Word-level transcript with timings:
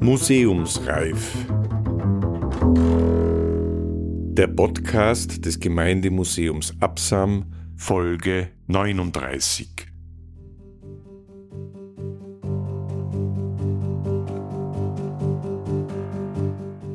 Museumsreif. 0.00 1.34
Der 4.36 4.46
Podcast 4.48 5.44
des 5.44 5.60
Gemeindemuseums 5.60 6.74
Absam, 6.80 7.52
Folge 7.76 8.48
39. 8.66 9.86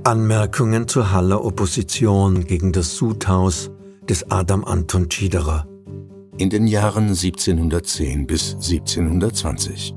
Anmerkungen 0.03 0.87
zur 0.87 1.11
Haller 1.11 1.45
Opposition 1.45 2.45
gegen 2.45 2.71
das 2.71 2.95
Sudhaus 2.95 3.69
des 4.09 4.31
Adam 4.31 4.63
Anton 4.65 5.11
Schiederer. 5.11 5.68
In 6.39 6.49
den 6.49 6.67
Jahren 6.67 7.09
1710 7.09 8.25
bis 8.25 8.53
1720. 8.53 9.93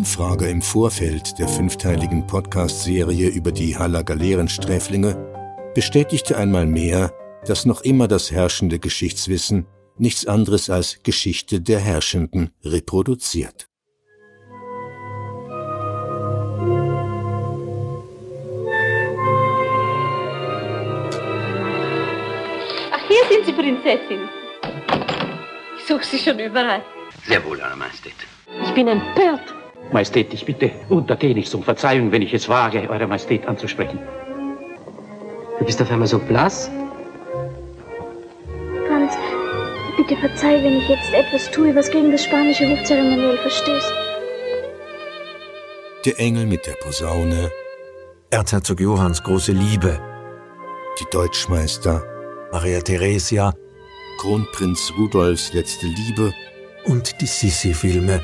Umfrage 0.00 0.48
im 0.48 0.62
Vorfeld 0.62 1.38
der 1.38 1.46
fünfteiligen 1.46 2.26
Podcast-Serie 2.26 3.28
über 3.28 3.52
die 3.52 3.76
Haller 3.76 4.02
Galeerensträflinge 4.02 5.14
bestätigte 5.74 6.38
einmal 6.38 6.64
mehr, 6.64 7.12
dass 7.44 7.66
noch 7.66 7.82
immer 7.82 8.08
das 8.08 8.30
herrschende 8.30 8.78
Geschichtswissen 8.78 9.66
nichts 9.98 10.26
anderes 10.26 10.70
als 10.70 11.02
Geschichte 11.02 11.60
der 11.60 11.80
Herrschenden 11.80 12.48
reproduziert. 12.64 13.68
Ach, 22.90 23.06
hier 23.06 23.22
sind 23.28 23.44
Sie, 23.44 23.52
Prinzessin. 23.52 24.20
Ich 25.76 25.86
suche 25.86 26.04
Sie 26.06 26.18
schon 26.18 26.38
überall. 26.38 26.82
Sehr 27.26 27.44
wohl, 27.44 27.60
Eure 27.60 27.76
Majestät. 27.76 28.14
Ich 28.64 28.70
bin 28.70 28.88
empört. 28.88 29.59
Majestät, 29.92 30.32
ich 30.32 30.44
bitte 30.44 30.70
untertänigst 30.88 31.54
um 31.54 31.62
Verzeihung, 31.62 32.12
wenn 32.12 32.22
ich 32.22 32.32
es 32.32 32.48
wage, 32.48 32.88
Eure 32.88 33.06
Majestät 33.06 33.46
anzusprechen. 33.46 33.98
Du 35.58 35.64
bist 35.64 35.80
auf 35.82 35.90
einmal 35.90 36.08
so 36.08 36.18
blass. 36.18 36.70
Franz, 38.86 39.12
bitte 39.96 40.16
verzeih, 40.16 40.62
wenn 40.62 40.78
ich 40.78 40.88
jetzt 40.88 41.12
etwas 41.12 41.50
tue, 41.50 41.74
was 41.74 41.90
gegen 41.90 42.12
das 42.12 42.24
spanische 42.24 42.68
Hofzeremoniell 42.68 43.36
verstößt. 43.38 43.92
Der 46.06 46.18
Engel 46.18 46.46
mit 46.46 46.66
der 46.66 46.74
Posaune, 46.82 47.50
Erzherzog 48.30 48.80
Johanns 48.80 49.22
große 49.22 49.52
Liebe, 49.52 50.00
die 50.98 51.06
Deutschmeister, 51.10 52.02
Maria 52.52 52.80
Theresia 52.80 53.52
Kronprinz 54.20 54.92
Rudolfs 54.98 55.52
letzte 55.54 55.86
Liebe, 55.86 56.34
und 56.84 57.20
die 57.20 57.26
Sissi-Filme 57.26 58.22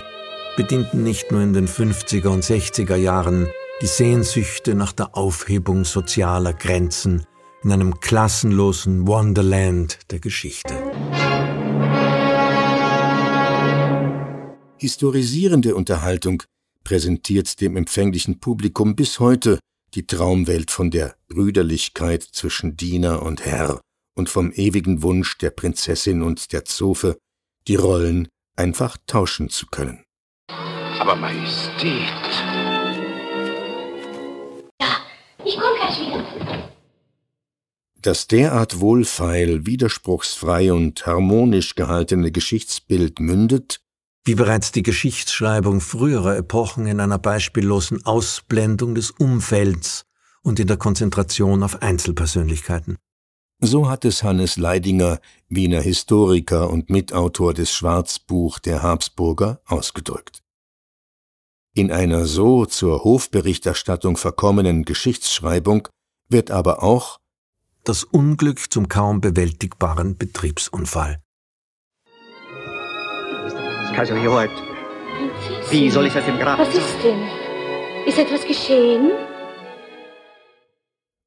bedienten 0.56 1.02
nicht 1.02 1.30
nur 1.30 1.42
in 1.42 1.52
den 1.52 1.68
50er 1.68 2.28
und 2.28 2.42
60er 2.42 2.96
Jahren 2.96 3.48
die 3.82 3.86
Sehnsüchte 3.86 4.74
nach 4.74 4.92
der 4.92 5.16
Aufhebung 5.16 5.84
sozialer 5.84 6.54
Grenzen 6.54 7.26
in 7.62 7.72
einem 7.72 8.00
klassenlosen 8.00 9.06
Wonderland 9.06 9.98
der 10.10 10.18
Geschichte. 10.18 10.74
Historisierende 14.78 15.75
Unterhaltung 15.75 16.42
präsentiert 16.84 17.60
dem 17.60 17.76
empfänglichen 17.76 18.41
Publikum 18.41 18.97
bis 18.97 19.20
heute 19.20 19.58
die 19.94 20.06
Traumwelt 20.06 20.70
von 20.70 20.91
der 20.91 21.16
Brüderlichkeit 21.28 22.22
zwischen 22.22 22.76
Diener 22.76 23.22
und 23.22 23.44
Herr 23.44 23.81
und 24.14 24.28
vom 24.28 24.52
ewigen 24.52 25.02
Wunsch 25.02 25.36
der 25.38 25.50
Prinzessin 25.50 26.22
und 26.22 26.52
der 26.52 26.64
Zofe, 26.64 27.19
die 27.69 27.76
Rollen 27.76 28.28
einfach 28.56 28.97
tauschen 29.06 29.48
zu 29.48 29.66
können. 29.66 30.06
Aber 31.00 31.16
Majestät. 31.16 32.02
Ich 35.44 35.56
komme 35.56 35.76
gleich 35.76 36.00
wieder. 36.00 36.24
Das 38.02 38.26
derart 38.28 38.80
wohlfeil, 38.80 39.66
widerspruchsfrei 39.66 40.72
und 40.72 41.06
harmonisch 41.06 41.74
gehaltene 41.74 42.30
Geschichtsbild 42.30 43.20
mündet, 43.20 43.80
Wie 44.24 44.34
bereits 44.34 44.72
die 44.72 44.82
Geschichtsschreibung 44.82 45.80
früherer 45.80 46.36
Epochen 46.36 46.86
in 46.86 47.00
einer 47.00 47.18
beispiellosen 47.18 48.04
Ausblendung 48.04 48.94
des 48.94 49.10
Umfelds 49.10 50.04
und 50.42 50.58
in 50.60 50.66
der 50.66 50.76
Konzentration 50.76 51.62
auf 51.62 51.82
Einzelpersönlichkeiten. 51.82 52.96
so 53.60 53.88
hat 53.88 54.04
es 54.04 54.22
Hannes 54.22 54.56
Leidinger, 54.56 55.18
Wiener 55.48 55.80
Historiker 55.80 56.70
und 56.70 56.90
Mitautor 56.90 57.54
des 57.54 57.72
Schwarzbuch 57.72 58.58
der 58.58 58.82
Habsburger, 58.82 59.60
ausgedrückt. 59.66 60.42
In 61.76 61.92
einer 61.92 62.25
so 62.25 62.64
zur 62.64 63.04
Hofberichterstattung 63.04 64.16
verkommenen 64.16 64.87
Geschichtsschreibung 64.87 65.88
wird 66.26 66.50
aber 66.50 66.82
auch 66.82 67.19
Das 67.84 68.03
Unglück 68.03 68.72
zum 68.72 68.88
kaum 68.88 69.20
bewältigbaren 69.20 70.16
Betriebsunfall. 70.16 71.20
Kaiser 73.94 74.14
Prinzessin. 74.14 74.50
wie 75.70 75.91
soll 75.91 76.06
ich 76.06 76.16
aus 76.16 76.25
dem 76.25 76.38
Grab 76.38 76.59
Was 76.59 76.75
ist 76.75 76.97
denn? 77.04 77.22
Ist 78.06 78.19
etwas 78.19 78.47
geschehen? 78.47 79.10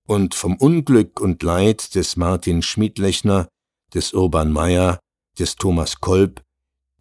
und 0.07 0.33
vom 0.33 0.55
Unglück 0.55 1.21
und 1.21 1.43
Leid 1.43 1.93
des 1.93 2.15
Martin 2.15 2.63
Schmidlechner, 2.63 3.47
des 3.93 4.13
Urban 4.13 4.51
Meyer, 4.51 4.97
des 5.37 5.55
Thomas 5.57 5.99
Kolb, 5.99 6.41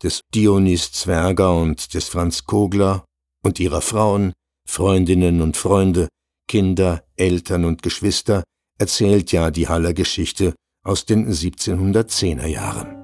des 0.03 0.21
Dionys 0.35 0.93
Zwerger 0.93 1.57
und 1.57 1.95
des 1.95 2.09
Franz 2.09 2.45
Kogler 2.45 3.07
und 3.49 3.59
ihrer 3.59 3.81
Frauen, 3.81 4.35
Freundinnen 4.69 5.41
und 5.41 5.57
Freunde, 5.57 6.09
Kinder, 6.49 7.03
Eltern 7.17 7.65
und 7.65 7.83
Geschwister 7.83 8.45
erzählt 8.79 9.33
ja 9.33 9.51
die 9.51 9.69
Haller 9.69 9.95
Geschichte 9.95 10.55
aus 10.85 11.07
den 11.07 11.27
1710er 11.27 12.47
Jahren. 12.47 12.95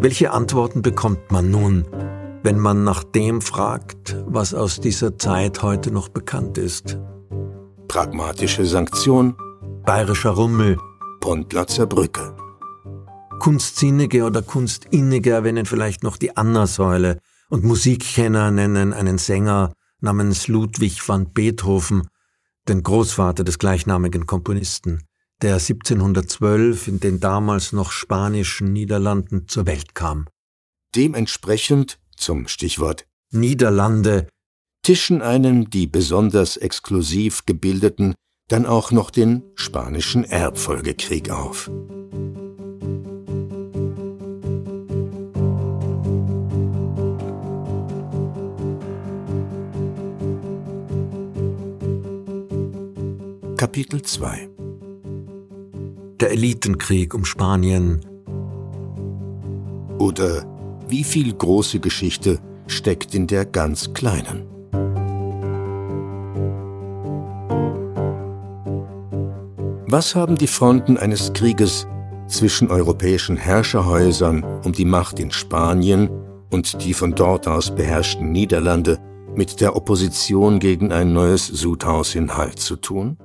Welche 0.00 0.32
Antworten 0.32 0.82
bekommt 0.82 1.30
man 1.30 1.50
nun, 1.50 1.84
wenn 2.42 2.58
man 2.58 2.84
nach 2.84 3.04
dem 3.04 3.40
fragt, 3.40 4.16
was 4.26 4.54
aus 4.54 4.80
dieser 4.80 5.18
Zeit 5.18 5.62
heute 5.62 5.90
noch 5.90 6.08
bekannt 6.08 6.58
ist? 6.58 6.98
Pragmatische 7.88 8.64
Sanktion, 8.64 9.34
Bayerischer 9.84 10.30
Rummel, 10.30 10.76
Pontlatzer 11.20 11.86
Brücke. 11.86 12.36
Kunstsinnige 13.38 14.24
oder 14.24 14.42
Kunstinnige 14.42 15.30
erwähnen 15.30 15.66
vielleicht 15.66 16.02
noch 16.02 16.16
die 16.16 16.36
Anna-Säule 16.36 17.18
und 17.48 17.64
Musikkenner 17.64 18.50
nennen 18.50 18.92
einen 18.92 19.18
Sänger 19.18 19.72
namens 20.00 20.48
Ludwig 20.48 21.06
van 21.08 21.32
Beethoven, 21.32 22.08
den 22.68 22.82
Großvater 22.82 23.44
des 23.44 23.58
gleichnamigen 23.58 24.26
Komponisten, 24.26 25.02
der 25.42 25.54
1712 25.54 26.88
in 26.88 27.00
den 27.00 27.20
damals 27.20 27.72
noch 27.72 27.92
spanischen 27.92 28.72
Niederlanden 28.72 29.48
zur 29.48 29.66
Welt 29.66 29.94
kam. 29.94 30.26
Dementsprechend, 30.94 31.98
zum 32.16 32.48
Stichwort 32.48 33.06
Niederlande. 33.30 34.28
Tischen 34.82 35.22
einem 35.22 35.70
die 35.70 35.86
besonders 35.86 36.56
exklusiv 36.56 37.44
gebildeten 37.46 38.14
dann 38.48 38.64
auch 38.64 38.92
noch 38.92 39.10
den 39.10 39.42
spanischen 39.56 40.22
Erbfolgekrieg 40.24 41.30
auf. 41.30 41.68
Kapitel 53.56 54.02
2 54.02 54.48
der 56.20 56.30
Elitenkrieg 56.30 57.14
um 57.14 57.24
Spanien, 57.24 58.00
oder 59.98 60.44
wie 60.88 61.04
viel 61.04 61.32
große 61.32 61.80
Geschichte 61.80 62.38
steckt 62.66 63.14
in 63.14 63.26
der 63.26 63.44
ganz 63.44 63.92
kleinen. 63.92 64.46
Was 69.88 70.14
haben 70.14 70.36
die 70.36 70.48
Fronten 70.48 70.96
eines 70.96 71.32
Krieges 71.32 71.86
zwischen 72.26 72.70
europäischen 72.70 73.36
Herrscherhäusern 73.36 74.42
um 74.64 74.72
die 74.72 74.84
Macht 74.84 75.20
in 75.20 75.30
Spanien 75.30 76.10
und 76.50 76.84
die 76.84 76.92
von 76.92 77.14
dort 77.14 77.46
aus 77.46 77.74
beherrschten 77.74 78.32
Niederlande 78.32 78.98
mit 79.36 79.60
der 79.60 79.76
Opposition 79.76 80.58
gegen 80.58 80.92
ein 80.92 81.12
neues 81.12 81.46
Sudhaus 81.46 82.14
in 82.14 82.36
Hall 82.36 82.54
zu 82.54 82.76
tun? 82.76 83.16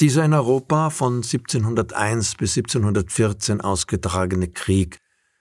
Dieser 0.00 0.26
in 0.26 0.34
Europa 0.34 0.90
von 0.90 1.16
1701 1.16 2.34
bis 2.34 2.58
1714 2.58 3.62
ausgetragene 3.62 4.48
Krieg 4.48 4.98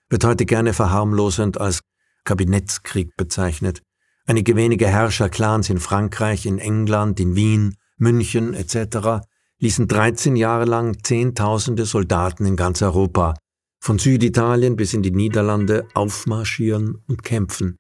wird 0.09 0.23
heute 0.23 0.45
gerne 0.45 0.73
verharmlosend 0.73 1.59
als 1.59 1.81
Kabinettskrieg 2.23 3.15
bezeichnet. 3.15 3.81
Einige 4.25 4.55
wenige 4.55 4.87
Herrscherclans 4.87 5.69
in 5.69 5.79
Frankreich, 5.79 6.45
in 6.45 6.57
England, 6.57 7.19
in 7.19 7.35
Wien, 7.35 7.75
München 7.97 8.53
etc. 8.53 9.25
ließen 9.59 9.87
13 9.87 10.35
Jahre 10.35 10.65
lang 10.65 10.97
Zehntausende 11.03 11.85
Soldaten 11.85 12.45
in 12.45 12.55
ganz 12.55 12.81
Europa, 12.81 13.35
von 13.79 13.99
Süditalien 13.99 14.75
bis 14.75 14.93
in 14.93 15.03
die 15.03 15.11
Niederlande, 15.11 15.87
aufmarschieren 15.93 17.03
und 17.07 17.23
kämpfen. 17.23 17.77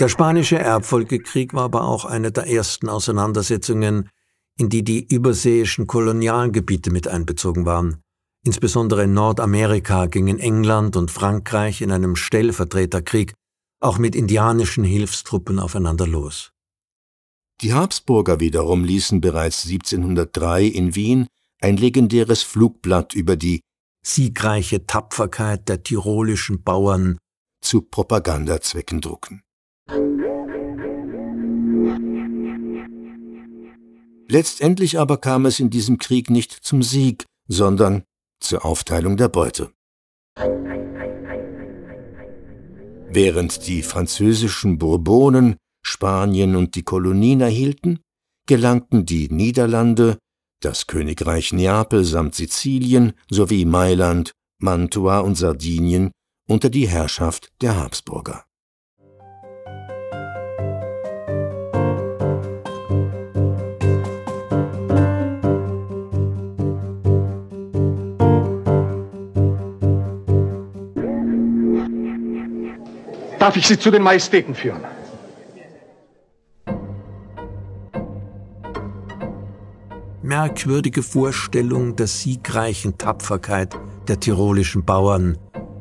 Der 0.00 0.08
spanische 0.08 0.58
Erbfolgekrieg 0.58 1.52
war 1.54 1.64
aber 1.64 1.84
auch 1.84 2.04
eine 2.04 2.30
der 2.32 2.46
ersten 2.46 2.88
Auseinandersetzungen, 2.88 4.08
in 4.56 4.68
die 4.68 4.84
die 4.84 5.04
überseeischen 5.04 5.86
Kolonialgebiete 5.86 6.90
mit 6.90 7.08
einbezogen 7.08 7.66
waren. 7.66 8.02
Insbesondere 8.44 9.04
in 9.04 9.14
Nordamerika 9.14 10.06
gingen 10.06 10.38
England 10.38 10.96
und 10.96 11.10
Frankreich 11.10 11.80
in 11.80 11.90
einem 11.90 12.16
Stellvertreterkrieg 12.16 13.34
auch 13.80 13.98
mit 13.98 14.14
indianischen 14.14 14.84
Hilfstruppen 14.84 15.58
aufeinander 15.58 16.06
los. 16.06 16.52
Die 17.60 17.74
Habsburger 17.74 18.40
wiederum 18.40 18.84
ließen 18.84 19.20
bereits 19.20 19.66
1703 19.66 20.64
in 20.64 20.94
Wien 20.94 21.26
ein 21.60 21.76
legendäres 21.76 22.42
Flugblatt 22.42 23.14
über 23.14 23.36
die 23.36 23.60
siegreiche 24.04 24.86
Tapferkeit 24.86 25.68
der 25.68 25.82
tirolischen 25.82 26.62
Bauern 26.62 27.18
zu 27.60 27.82
Propagandazwecken 27.82 29.00
drucken. 29.00 29.42
Letztendlich 34.30 34.98
aber 34.98 35.16
kam 35.16 35.46
es 35.46 35.58
in 35.58 35.70
diesem 35.70 35.98
Krieg 35.98 36.30
nicht 36.30 36.52
zum 36.52 36.82
Sieg, 36.82 37.24
sondern 37.48 38.04
zur 38.40 38.64
Aufteilung 38.64 39.16
der 39.16 39.28
Beute. 39.28 39.70
Während 43.10 43.66
die 43.66 43.82
französischen 43.82 44.78
Bourbonen 44.78 45.56
Spanien 45.82 46.54
und 46.56 46.74
die 46.74 46.82
Kolonien 46.82 47.40
erhielten, 47.40 48.00
gelangten 48.46 49.06
die 49.06 49.28
Niederlande, 49.30 50.18
das 50.60 50.86
Königreich 50.86 51.52
Neapel 51.52 52.04
samt 52.04 52.34
Sizilien 52.34 53.12
sowie 53.30 53.64
Mailand, 53.64 54.32
Mantua 54.60 55.20
und 55.20 55.36
Sardinien 55.36 56.10
unter 56.48 56.68
die 56.68 56.88
Herrschaft 56.88 57.48
der 57.60 57.76
Habsburger. 57.76 58.47
Darf 73.48 73.56
ich 73.56 73.66
Sie 73.66 73.78
zu 73.78 73.90
den 73.90 74.02
Majestäten 74.02 74.54
führen? 74.54 74.82
Merkwürdige 80.20 81.02
Vorstellung 81.02 81.96
der 81.96 82.08
siegreichen 82.08 82.98
Tapferkeit 82.98 83.74
der 84.06 84.20
tirolischen 84.20 84.84
Bauern, 84.84 85.38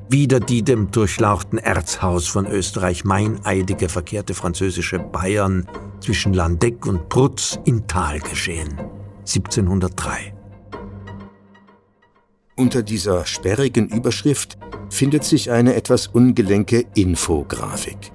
wieder 0.07 0.39
die 0.39 0.63
dem 0.63 0.91
durchlauchten 0.91 1.57
Erzhaus 1.59 2.29
von 2.29 2.45
Österreich 2.45 3.03
meineidige 3.03 3.89
verkehrte 3.89 4.33
französische 4.33 4.99
Bayern 4.99 5.67
zwischen 5.99 6.33
Landeck 6.33 6.85
und 6.85 7.09
Prutz 7.09 7.59
in 7.65 7.85
Tal 7.85 8.21
geschehen. 8.21 8.79
1703. 9.25 10.33
Unter 12.55 12.81
dieser 12.81 13.25
sperrigen 13.25 13.89
Überschrift 13.89 14.57
findet 14.89 15.23
sich 15.23 15.51
eine 15.51 15.75
etwas 15.75 16.07
ungelenke 16.07 16.85
Infografik. 16.95 18.11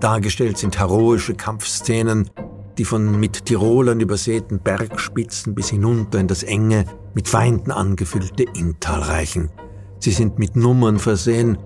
Dargestellt 0.00 0.58
sind 0.58 0.78
heroische 0.78 1.34
Kampfszenen, 1.34 2.30
die 2.78 2.84
von 2.84 3.20
mit 3.20 3.44
Tirolern 3.44 4.00
übersäten 4.00 4.60
Bergspitzen 4.60 5.54
bis 5.54 5.68
hinunter 5.68 6.18
in 6.18 6.28
das 6.28 6.42
enge, 6.42 6.86
mit 7.14 7.28
Feinden 7.28 7.70
angefüllte 7.70 8.44
Inntal 8.54 9.00
reichen. 9.00 9.50
Sie 9.98 10.12
sind 10.12 10.38
mit 10.38 10.56
Nummern 10.56 10.98
versehen. 10.98 11.58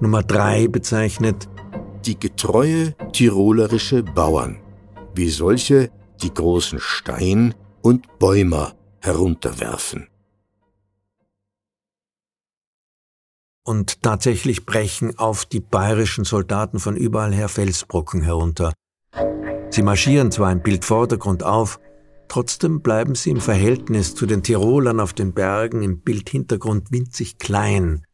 Nummer 0.00 0.22
drei 0.22 0.66
bezeichnet 0.66 1.48
die 2.04 2.18
getreue 2.18 2.94
tirolerische 3.12 4.02
Bauern, 4.02 4.58
wie 5.14 5.28
solche 5.28 5.90
die 6.22 6.34
großen 6.34 6.80
Stein- 6.80 7.54
und 7.82 8.18
Bäumer 8.18 8.72
herunterwerfen. 9.00 10.08
Und 13.68 14.02
tatsächlich 14.02 14.64
brechen 14.64 15.18
auf 15.18 15.44
die 15.44 15.60
bayerischen 15.60 16.24
Soldaten 16.24 16.78
von 16.78 16.96
überall 16.96 17.34
her 17.34 17.50
Felsbrocken 17.50 18.22
herunter. 18.22 18.72
Sie 19.68 19.82
marschieren 19.82 20.32
zwar 20.32 20.50
im 20.50 20.62
Bildvordergrund 20.62 21.42
auf, 21.42 21.78
trotzdem 22.28 22.80
bleiben 22.80 23.14
sie 23.14 23.28
im 23.28 23.42
Verhältnis 23.42 24.14
zu 24.14 24.24
den 24.24 24.42
Tirolern 24.42 25.00
auf 25.00 25.12
den 25.12 25.34
Bergen 25.34 25.82
im 25.82 26.00
Bildhintergrund 26.00 26.92
winzig 26.92 27.36
klein. 27.36 28.06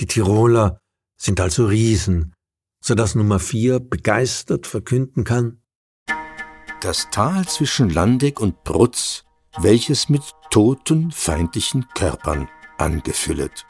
Die 0.00 0.06
Tiroler 0.06 0.78
sind 1.18 1.40
also 1.40 1.66
Riesen, 1.66 2.32
so 2.82 2.94
dass 2.94 3.14
Nummer 3.14 3.38
4 3.38 3.80
begeistert 3.80 4.66
verkünden 4.66 5.24
kann, 5.24 5.60
das 6.80 7.08
Tal 7.10 7.46
zwischen 7.46 7.90
Landeck 7.90 8.40
und 8.40 8.64
Brutz, 8.64 9.24
welches 9.60 10.08
mit 10.08 10.22
toten 10.48 11.10
feindlichen 11.10 11.84
Körpern 11.94 12.48
angefüllet. 12.78 13.66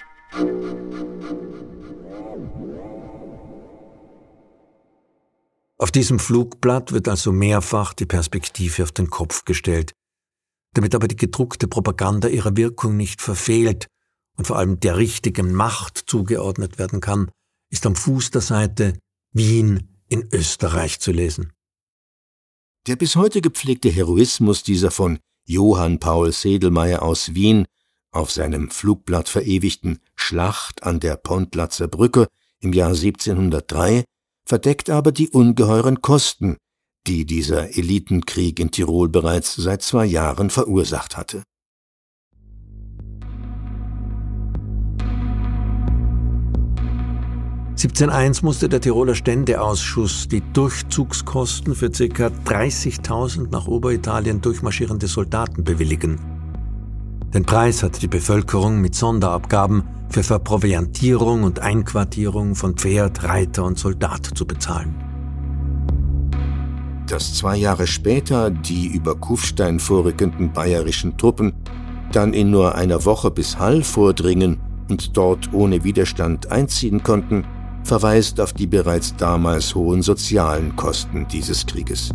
Auf 5.83 5.91
diesem 5.91 6.21
Flugblatt 6.21 6.93
wird 6.93 7.09
also 7.09 7.33
mehrfach 7.33 7.93
die 7.93 8.07
Perspektive 8.07 8.85
auf 8.85 8.93
den 8.93 9.11
Kopf 9.11 9.45
gestellt, 9.45 9.91
damit 10.75 10.95
aber 10.95 11.09
die 11.09 11.17
gedruckte 11.17 11.67
Propaganda 11.67 12.29
ihrer 12.29 12.57
Wirkung 12.57 12.97
nicht 12.97 13.21
verfehlt 13.21 13.89
und 14.37 14.47
vor 14.47 14.59
allem 14.59 14.79
der 14.79 14.97
richtigen 14.97 15.53
Macht 15.53 16.05
zugeordnet 16.07 16.79
werden 16.79 17.01
kann, 17.01 17.33
ist 17.69 17.85
am 17.85 17.97
Fuß 17.97 18.31
der 18.31 18.43
Seite 18.43 18.97
Wien 19.33 19.89
in 20.09 20.29
Österreich 20.31 21.01
zu 21.01 21.11
lesen. 21.11 21.53
Der 22.87 22.95
bis 22.95 23.17
heute 23.17 23.41
gepflegte 23.41 23.91
Heroismus 23.91 24.63
dieser 24.63 24.93
von 24.93 25.19
Johann 25.47 25.99
Paul 25.99 26.31
Sedelmeier 26.31 27.03
aus 27.03 27.35
Wien 27.35 27.67
auf 28.13 28.31
seinem 28.31 28.71
Flugblatt 28.71 29.29
verewigten 29.29 29.99
Schlacht 30.15 30.85
an 30.85 31.01
der 31.01 31.17
Pontlatzer 31.17 31.89
Brücke 31.89 32.29
im 32.61 32.73
Jahr 32.73 32.91
1703 32.91 34.05
verdeckt 34.47 34.91
aber 34.91 35.13
die 35.13 35.31
ungeheuren 35.31 36.03
Kosten, 36.03 36.57
die 37.07 37.25
dieser 37.27 37.77
Elitenkrieg 37.77 38.59
in 38.59 38.71
Tirol 38.71 39.09
bereits 39.09 39.55
seit 39.55 39.83
zwei 39.83 40.07
Jahren 40.07 40.51
verursacht 40.51 41.17
hatte. 41.17 41.43
(1701) 47.73 48.43
musste 48.43 48.69
der 48.69 48.81
Tiroler 48.81 49.17
Ständeausschuss 49.17 50.29
die 50.29 50.43
Durchzugskosten 50.53 51.75
für 51.75 51.91
ca. 51.91 52.27
30.000 52.29 53.51
nach 53.51 53.67
Oberitalien 53.67 54.41
durchmarschierende 54.41 55.09
Soldaten 55.09 55.65
bewilligen. 55.65 56.32
Den 57.35 57.47
Preis 57.47 57.83
hat 57.83 58.03
die 58.03 58.09
Bevölkerung 58.09 58.83
mit 58.83 58.95
Sonderabgaben 58.95 59.85
für 60.11 60.23
Verproviantierung 60.23 61.45
und 61.45 61.61
Einquartierung 61.61 62.55
von 62.55 62.77
Pferd, 62.77 63.25
Reiter 63.25 63.65
und 63.65 63.79
Soldat 63.79 64.27
zu 64.35 64.47
bezahlen. 64.47 64.95
Dass 67.09 67.35
zwei 67.35 67.57
Jahre 67.57 67.87
später 67.87 68.51
die 68.51 68.87
über 68.87 69.15
Kufstein 69.15 69.81
vorrückenden 69.81 70.53
bayerischen 70.53 71.17
Truppen 71.17 71.55
dann 72.13 72.35
in 72.35 72.51
nur 72.51 72.75
einer 72.75 73.07
Woche 73.07 73.31
bis 73.31 73.59
Hall 73.59 73.83
vordringen 73.83 74.61
und 74.91 75.17
dort 75.17 75.55
ohne 75.55 75.85
Widerstand 75.85 76.53
einziehen 76.53 77.03
konnten, 77.03 77.47
verweist 77.83 78.41
auf 78.41 78.53
die 78.53 78.67
bereits 78.67 79.17
damals 79.17 79.75
hohen 79.75 80.03
sozialen 80.03 80.77
Kosten 80.77 81.27
dieses 81.29 81.65
Krieges. 81.65 82.11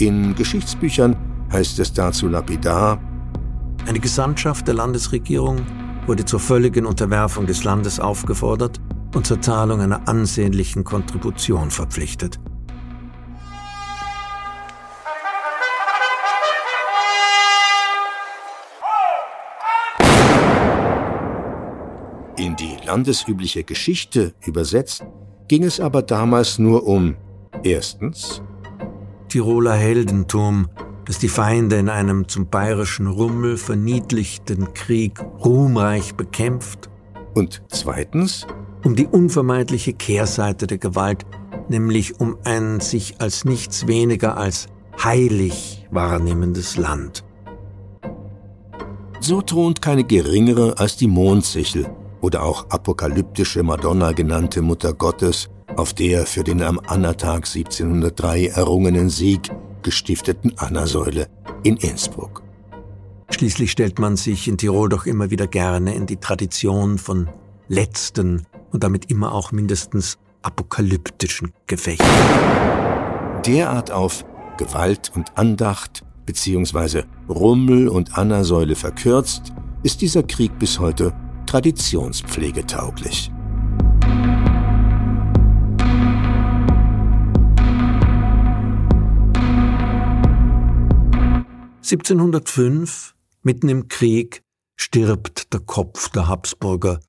In 0.00 0.34
Geschichtsbüchern 0.34 1.14
heißt 1.52 1.78
es 1.78 1.92
dazu 1.92 2.26
lapidar, 2.26 2.98
eine 3.86 4.00
Gesandtschaft 4.00 4.66
der 4.66 4.72
Landesregierung 4.72 5.58
wurde 6.06 6.24
zur 6.24 6.40
völligen 6.40 6.86
Unterwerfung 6.86 7.44
des 7.44 7.64
Landes 7.64 8.00
aufgefordert 8.00 8.80
und 9.14 9.26
zur 9.26 9.42
Zahlung 9.42 9.82
einer 9.82 10.08
ansehnlichen 10.08 10.84
Kontribution 10.84 11.70
verpflichtet. 11.70 12.40
In 22.38 22.56
die 22.56 22.78
landesübliche 22.86 23.64
Geschichte 23.64 24.32
übersetzt 24.46 25.04
ging 25.46 25.62
es 25.62 25.78
aber 25.78 26.00
damals 26.00 26.58
nur 26.58 26.86
um 26.86 27.16
erstens 27.62 28.40
Tiroler 29.30 29.74
Heldentum, 29.74 30.68
das 31.06 31.20
die 31.20 31.28
Feinde 31.28 31.76
in 31.76 31.88
einem 31.88 32.26
zum 32.26 32.48
bayerischen 32.48 33.06
Rummel 33.06 33.56
verniedlichten 33.56 34.74
Krieg 34.74 35.20
ruhmreich 35.44 36.16
bekämpft. 36.16 36.90
Und 37.34 37.62
zweitens 37.68 38.46
um 38.84 38.96
die 38.96 39.06
unvermeidliche 39.06 39.92
Kehrseite 39.92 40.66
der 40.66 40.78
Gewalt, 40.78 41.26
nämlich 41.68 42.18
um 42.18 42.38
ein 42.44 42.80
sich 42.80 43.20
als 43.20 43.44
nichts 43.44 43.86
weniger 43.86 44.36
als 44.36 44.66
heilig 45.02 45.86
wahrnehmendes 45.92 46.76
Land. 46.76 47.24
So 49.20 49.42
thront 49.42 49.80
keine 49.80 50.02
geringere 50.02 50.78
als 50.78 50.96
die 50.96 51.06
Mondsichel 51.06 51.88
oder 52.20 52.42
auch 52.42 52.68
apokalyptische 52.70 53.62
Madonna 53.62 54.10
genannte 54.10 54.60
Mutter 54.60 54.92
Gottes 54.92 55.48
auf 55.76 55.94
der 55.94 56.26
für 56.26 56.44
den 56.44 56.62
am 56.62 56.78
Annatag 56.78 57.46
1703 57.46 58.46
errungenen 58.48 59.08
Sieg 59.08 59.50
gestifteten 59.82 60.56
Annasäule 60.58 61.28
in 61.62 61.76
Innsbruck. 61.76 62.42
Schließlich 63.30 63.70
stellt 63.70 63.98
man 63.98 64.16
sich 64.16 64.48
in 64.48 64.58
Tirol 64.58 64.88
doch 64.88 65.06
immer 65.06 65.30
wieder 65.30 65.46
gerne 65.46 65.94
in 65.94 66.06
die 66.06 66.16
Tradition 66.16 66.98
von 66.98 67.28
letzten 67.68 68.46
und 68.72 68.84
damit 68.84 69.10
immer 69.10 69.32
auch 69.32 69.52
mindestens 69.52 70.18
apokalyptischen 70.42 71.52
Gefechten. 71.66 72.06
Derart 73.46 73.90
auf 73.90 74.24
Gewalt 74.58 75.12
und 75.14 75.38
Andacht 75.38 76.02
bzw. 76.26 77.04
Rummel 77.28 77.88
und 77.88 78.18
Annasäule 78.18 78.76
verkürzt, 78.76 79.52
ist 79.82 80.02
dieser 80.02 80.22
Krieg 80.22 80.58
bis 80.58 80.78
heute 80.78 81.14
traditionspflegetauglich. 81.46 83.30
1705, 91.90 93.16
mitten 93.42 93.68
im 93.68 93.88
Krieg, 93.88 94.42
stirbt 94.76 95.52
der 95.52 95.60
Kopf 95.60 96.08
der 96.10 96.28
Habsburger. 96.28 97.00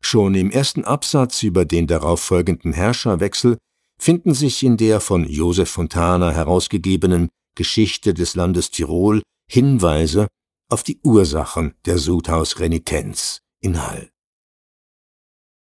Schon 0.00 0.34
im 0.36 0.52
ersten 0.52 0.84
Absatz 0.84 1.42
über 1.42 1.64
den 1.64 1.88
darauf 1.88 2.20
folgenden 2.20 2.72
Herrscherwechsel 2.72 3.58
finden 4.00 4.32
sich 4.32 4.62
in 4.62 4.76
der 4.76 5.00
von 5.00 5.28
Josef 5.28 5.70
Fontana 5.70 6.30
herausgegebenen 6.30 7.28
Geschichte 7.56 8.14
des 8.14 8.36
Landes 8.36 8.70
Tirol 8.70 9.22
Hinweise 9.50 10.28
auf 10.70 10.84
die 10.84 11.00
Ursachen 11.02 11.74
der 11.84 11.98
Sudhaus-Renitenz 11.98 13.40
in 13.60 13.84
Hall. 13.84 14.08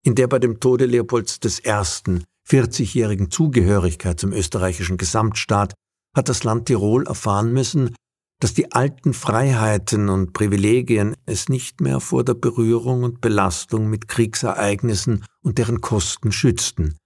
In 0.04 0.16
der 0.16 0.28
bei 0.28 0.40
dem 0.40 0.60
Tode 0.60 0.86
Leopolds 0.86 1.40
I. 1.66 2.22
40-jährigen 2.50 3.32
Zugehörigkeit 3.32 4.20
zum 4.20 4.34
österreichischen 4.34 4.98
Gesamtstaat 4.98 5.74
hat 6.16 6.30
das 6.30 6.44
Land 6.44 6.66
Tirol 6.66 7.08
erfahren 7.08 7.54
müssen, 7.54 7.96
dass 8.40 8.54
die 8.54 8.72
alten 8.72 9.14
Freiheiten 9.14 10.10
und 10.10 10.34
Privilegien 10.34 11.16
es 11.26 11.50
nicht 11.50 11.82
mehr 11.82 12.00
vor 12.00 12.24
der 12.24 12.36
Berührung 12.36 13.04
und 13.04 13.20
Belastung 13.20 13.90
mit 13.90 14.08
Kriegsereignissen 14.08 15.26
und 15.42 15.58
deren 15.58 15.82
Kosten 15.82 16.32
schützten. 16.32 16.98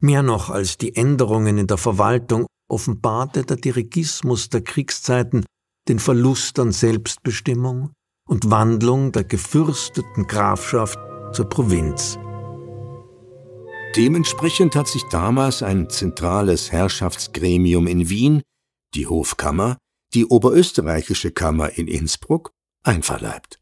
Mehr 0.00 0.22
noch 0.22 0.50
als 0.50 0.76
die 0.76 0.96
Änderungen 0.96 1.58
in 1.58 1.66
der 1.66 1.78
Verwaltung 1.78 2.46
offenbarte 2.68 3.44
der 3.44 3.56
Dirigismus 3.56 4.48
der 4.48 4.62
Kriegszeiten 4.62 5.44
den 5.88 5.98
Verlust 5.98 6.58
an 6.58 6.72
Selbstbestimmung 6.72 7.92
und 8.28 8.50
Wandlung 8.50 9.12
der 9.12 9.24
gefürsteten 9.24 10.26
Grafschaft 10.26 10.98
zur 11.32 11.48
Provinz. 11.48 12.18
Dementsprechend 13.96 14.76
hat 14.76 14.86
sich 14.86 15.02
damals 15.10 15.62
ein 15.62 15.88
zentrales 15.88 16.70
Herrschaftsgremium 16.70 17.86
in 17.86 18.10
Wien, 18.10 18.42
die 18.94 19.06
Hofkammer, 19.06 19.78
die 20.14 20.26
Oberösterreichische 20.26 21.30
Kammer 21.32 21.76
in 21.76 21.86
Innsbruck 21.86 22.52
einverleibt. 22.82 23.60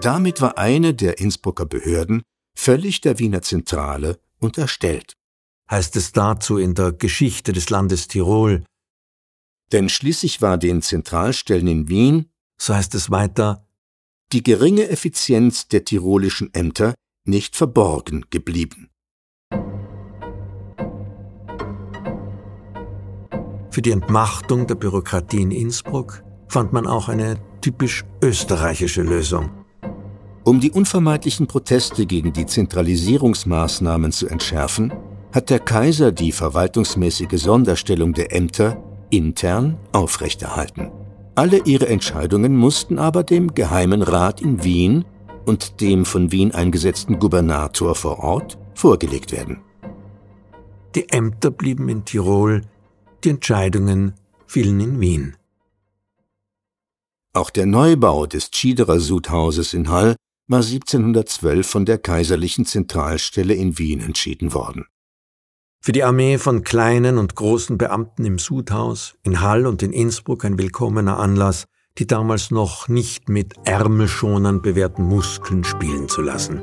Damit 0.00 0.40
war 0.40 0.56
eine 0.56 0.94
der 0.94 1.18
Innsbrucker 1.18 1.66
Behörden 1.66 2.22
völlig 2.56 3.02
der 3.02 3.18
Wiener 3.18 3.42
Zentrale 3.42 4.18
unterstellt. 4.38 5.14
Heißt 5.70 5.94
es 5.96 6.12
dazu 6.12 6.56
in 6.56 6.74
der 6.74 6.92
Geschichte 6.92 7.52
des 7.52 7.68
Landes 7.68 8.08
Tirol. 8.08 8.64
Denn 9.72 9.88
schließlich 9.88 10.40
war 10.40 10.56
den 10.56 10.80
Zentralstellen 10.80 11.66
in 11.66 11.88
Wien 11.88 12.29
so 12.60 12.74
heißt 12.74 12.94
es 12.94 13.10
weiter, 13.10 13.64
die 14.32 14.42
geringe 14.42 14.88
Effizienz 14.88 15.68
der 15.68 15.84
tirolischen 15.84 16.52
Ämter 16.52 16.94
nicht 17.24 17.56
verborgen 17.56 18.26
geblieben. 18.30 18.90
Für 23.70 23.82
die 23.82 23.92
Entmachtung 23.92 24.66
der 24.66 24.74
Bürokratie 24.74 25.42
in 25.42 25.52
Innsbruck 25.52 26.22
fand 26.48 26.72
man 26.72 26.86
auch 26.86 27.08
eine 27.08 27.38
typisch 27.60 28.04
österreichische 28.22 29.02
Lösung. 29.02 29.50
Um 30.44 30.60
die 30.60 30.70
unvermeidlichen 30.70 31.46
Proteste 31.46 32.06
gegen 32.06 32.32
die 32.32 32.46
Zentralisierungsmaßnahmen 32.46 34.12
zu 34.12 34.26
entschärfen, 34.26 34.92
hat 35.32 35.50
der 35.50 35.60
Kaiser 35.60 36.12
die 36.12 36.32
verwaltungsmäßige 36.32 37.40
Sonderstellung 37.40 38.12
der 38.12 38.34
Ämter 38.34 38.82
intern 39.10 39.78
aufrechterhalten. 39.92 40.90
Alle 41.40 41.62
ihre 41.64 41.88
Entscheidungen 41.88 42.54
mussten 42.54 42.98
aber 42.98 43.24
dem 43.24 43.54
Geheimen 43.54 44.02
Rat 44.02 44.42
in 44.42 44.62
Wien 44.62 45.06
und 45.46 45.80
dem 45.80 46.04
von 46.04 46.32
Wien 46.32 46.52
eingesetzten 46.52 47.18
Gubernator 47.18 47.94
vor 47.94 48.18
Ort 48.18 48.58
vorgelegt 48.74 49.32
werden. 49.32 49.62
Die 50.94 51.08
Ämter 51.08 51.50
blieben 51.50 51.88
in 51.88 52.04
Tirol, 52.04 52.66
die 53.24 53.30
Entscheidungen 53.30 54.12
fielen 54.46 54.80
in 54.80 55.00
Wien. 55.00 55.36
Auch 57.32 57.48
der 57.48 57.64
Neubau 57.64 58.26
des 58.26 58.50
Schiederer 58.52 59.00
Sudhauses 59.00 59.72
in 59.72 59.88
Hall 59.88 60.16
war 60.46 60.60
1712 60.60 61.66
von 61.66 61.86
der 61.86 61.96
kaiserlichen 61.96 62.66
Zentralstelle 62.66 63.54
in 63.54 63.78
Wien 63.78 64.00
entschieden 64.00 64.52
worden. 64.52 64.84
Für 65.82 65.92
die 65.92 66.04
Armee 66.04 66.36
von 66.36 66.62
kleinen 66.62 67.16
und 67.16 67.34
großen 67.34 67.78
Beamten 67.78 68.26
im 68.26 68.38
Sudhaus, 68.38 69.14
in 69.22 69.40
Hall 69.40 69.66
und 69.66 69.82
in 69.82 69.94
Innsbruck 69.94 70.44
ein 70.44 70.58
willkommener 70.58 71.18
Anlass, 71.18 71.64
die 71.96 72.06
damals 72.06 72.50
noch 72.50 72.88
nicht 72.88 73.30
mit 73.30 73.54
ärmelschonern 73.64 74.60
bewährten 74.60 75.06
Muskeln 75.06 75.64
spielen 75.64 76.06
zu 76.06 76.20
lassen. 76.20 76.60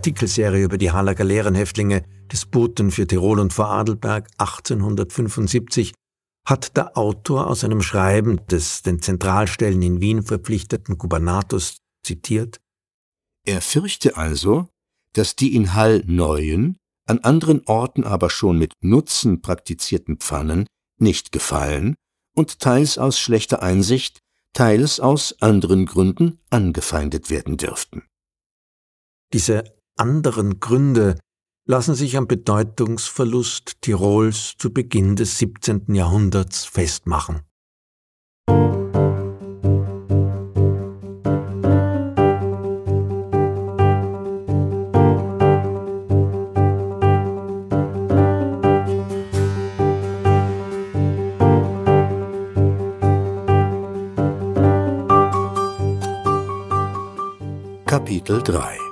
Artikelserie 0.00 0.64
über 0.64 0.78
die 0.78 0.92
Haller 0.92 1.14
Galeerenhäftlinge 1.14 2.04
des 2.32 2.46
Boten 2.46 2.90
für 2.90 3.06
Tirol 3.06 3.38
und 3.38 3.52
Vorarlberg 3.52 4.30
1875 4.38 5.92
hat 6.48 6.74
der 6.74 6.96
Autor 6.96 7.48
aus 7.48 7.64
einem 7.64 7.82
Schreiben 7.82 8.40
des 8.46 8.80
den 8.80 9.02
Zentralstellen 9.02 9.82
in 9.82 10.00
Wien 10.00 10.22
verpflichteten 10.22 10.96
Gubernators 10.96 11.82
zitiert 12.02 12.62
Er 13.44 13.60
fürchte 13.60 14.16
also, 14.16 14.68
dass 15.12 15.36
die 15.36 15.54
in 15.54 15.74
Hall 15.74 16.02
neuen, 16.06 16.78
an 17.06 17.18
anderen 17.18 17.60
Orten 17.66 18.04
aber 18.04 18.30
schon 18.30 18.56
mit 18.56 18.72
Nutzen 18.80 19.42
praktizierten 19.42 20.16
Pfannen 20.16 20.64
nicht 20.98 21.30
gefallen 21.30 21.94
und 22.34 22.60
teils 22.60 22.96
aus 22.96 23.18
schlechter 23.18 23.60
Einsicht, 23.60 24.20
teils 24.54 24.98
aus 24.98 25.42
anderen 25.42 25.84
Gründen 25.84 26.40
angefeindet 26.48 27.28
werden 27.28 27.58
dürften. 27.58 28.04
Diese 29.34 29.79
anderen 30.00 30.60
Gründe 30.60 31.18
lassen 31.66 31.94
sich 31.94 32.16
am 32.16 32.26
Bedeutungsverlust 32.26 33.82
Tirols 33.82 34.54
zu 34.56 34.72
Beginn 34.72 35.14
des 35.14 35.36
17. 35.38 35.94
Jahrhunderts 35.94 36.64
festmachen. 36.64 37.42
Kapitel 57.84 58.42
3 58.42 58.89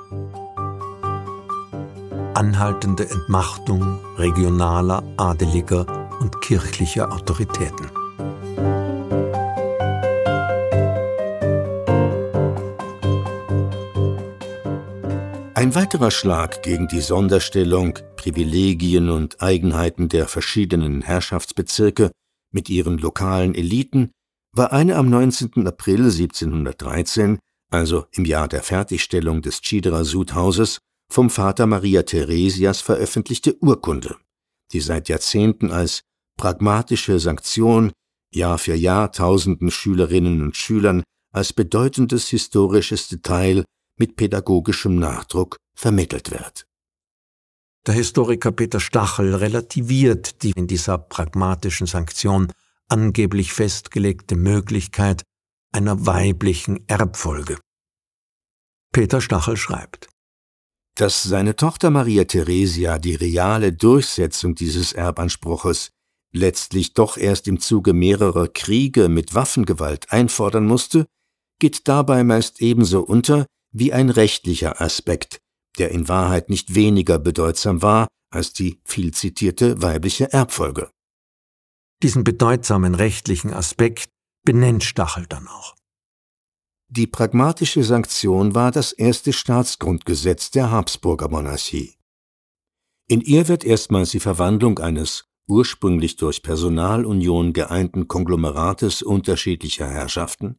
Anhaltende 2.33 3.09
Entmachtung 3.09 3.99
regionaler, 4.17 5.03
adeliger 5.17 5.85
und 6.19 6.41
kirchlicher 6.41 7.11
Autoritäten. 7.11 7.87
Ein 15.53 15.75
weiterer 15.75 16.11
Schlag 16.11 16.63
gegen 16.63 16.87
die 16.87 17.01
Sonderstellung, 17.01 17.99
Privilegien 18.15 19.09
und 19.09 19.41
Eigenheiten 19.41 20.09
der 20.09 20.27
verschiedenen 20.27 21.01
Herrschaftsbezirke 21.01 22.11
mit 22.51 22.69
ihren 22.69 22.97
lokalen 22.97 23.55
Eliten 23.55 24.11
war 24.55 24.71
eine 24.71 24.95
am 24.95 25.09
19. 25.09 25.67
April 25.67 26.05
1713 26.05 27.39
also 27.71 28.05
im 28.11 28.25
Jahr 28.25 28.47
der 28.47 28.63
Fertigstellung 28.63 29.41
des 29.41 29.61
Chidera 29.61 30.03
Sudhauses, 30.03 30.79
vom 31.11 31.29
Vater 31.29 31.65
Maria 31.65 32.03
Theresias 32.03 32.81
veröffentlichte 32.81 33.57
Urkunde, 33.61 34.15
die 34.71 34.79
seit 34.79 35.09
Jahrzehnten 35.09 35.71
als 35.71 36.01
pragmatische 36.37 37.19
Sanktion 37.19 37.91
Jahr 38.31 38.57
für 38.57 38.75
Jahr 38.75 39.11
tausenden 39.11 39.71
Schülerinnen 39.71 40.41
und 40.41 40.55
Schülern 40.55 41.03
als 41.31 41.53
bedeutendes 41.53 42.27
historisches 42.29 43.07
Detail 43.07 43.65
mit 43.97 44.15
pädagogischem 44.15 44.95
Nachdruck 44.95 45.57
vermittelt 45.75 46.31
wird. 46.31 46.65
Der 47.87 47.95
Historiker 47.95 48.51
Peter 48.51 48.79
Stachel 48.79 49.33
relativiert 49.35 50.43
die 50.43 50.51
in 50.51 50.67
dieser 50.67 50.97
pragmatischen 50.97 51.87
Sanktion 51.87 52.51
angeblich 52.87 53.53
festgelegte 53.53 54.35
Möglichkeit 54.35 55.23
einer 55.71 56.05
weiblichen 56.05 56.87
Erbfolge. 56.87 57.57
Peter 58.91 59.21
Stachel 59.21 59.57
schreibt, 59.57 60.09
dass 60.99 61.23
seine 61.23 61.55
Tochter 61.55 61.91
Maria 61.91 62.25
Theresia 62.25 62.99
die 62.99 63.15
reale 63.15 63.71
Durchsetzung 63.71 64.55
dieses 64.55 64.91
Erbanspruches 64.91 65.91
letztlich 66.33 66.93
doch 66.93 67.15
erst 67.15 67.47
im 67.47 67.59
Zuge 67.59 67.93
mehrerer 67.93 68.49
Kriege 68.49 69.07
mit 69.07 69.33
Waffengewalt 69.33 70.11
einfordern 70.11 70.65
musste, 70.65 71.05
geht 71.59 71.87
dabei 71.87 72.23
meist 72.23 72.61
ebenso 72.61 73.01
unter 73.01 73.45
wie 73.71 73.93
ein 73.93 74.09
rechtlicher 74.09 74.81
Aspekt, 74.81 75.39
der 75.77 75.91
in 75.91 76.07
Wahrheit 76.09 76.49
nicht 76.49 76.75
weniger 76.75 77.17
bedeutsam 77.17 77.81
war 77.81 78.07
als 78.31 78.53
die 78.53 78.79
viel 78.85 79.13
zitierte 79.13 79.81
weibliche 79.81 80.31
Erbfolge. 80.33 80.91
Diesen 82.03 82.23
bedeutsamen 82.23 82.93
rechtlichen 82.93 83.53
Aspekt 83.53 84.09
benennt 84.45 84.83
Stachel 84.83 85.25
dann 85.27 85.47
auch. 85.47 85.78
Die 86.91 87.05
pragmatische 87.05 87.83
Sanktion 87.83 88.55
war 88.55 88.71
das 88.71 88.93
erste 88.93 89.31
Staatsgrundgesetz 89.31 90.49
der 90.49 90.71
Habsburger 90.71 91.29
Monarchie. 91.29 91.93
In 93.07 93.21
ihr 93.21 93.47
wird 93.47 93.63
erstmals 93.63 94.09
die 94.09 94.19
Verwandlung 94.19 94.79
eines 94.79 95.25
ursprünglich 95.47 96.15
durch 96.15 96.41
Personalunion 96.41 97.53
geeinten 97.53 98.07
Konglomerates 98.07 99.03
unterschiedlicher 99.03 99.87
Herrschaften 99.87 100.57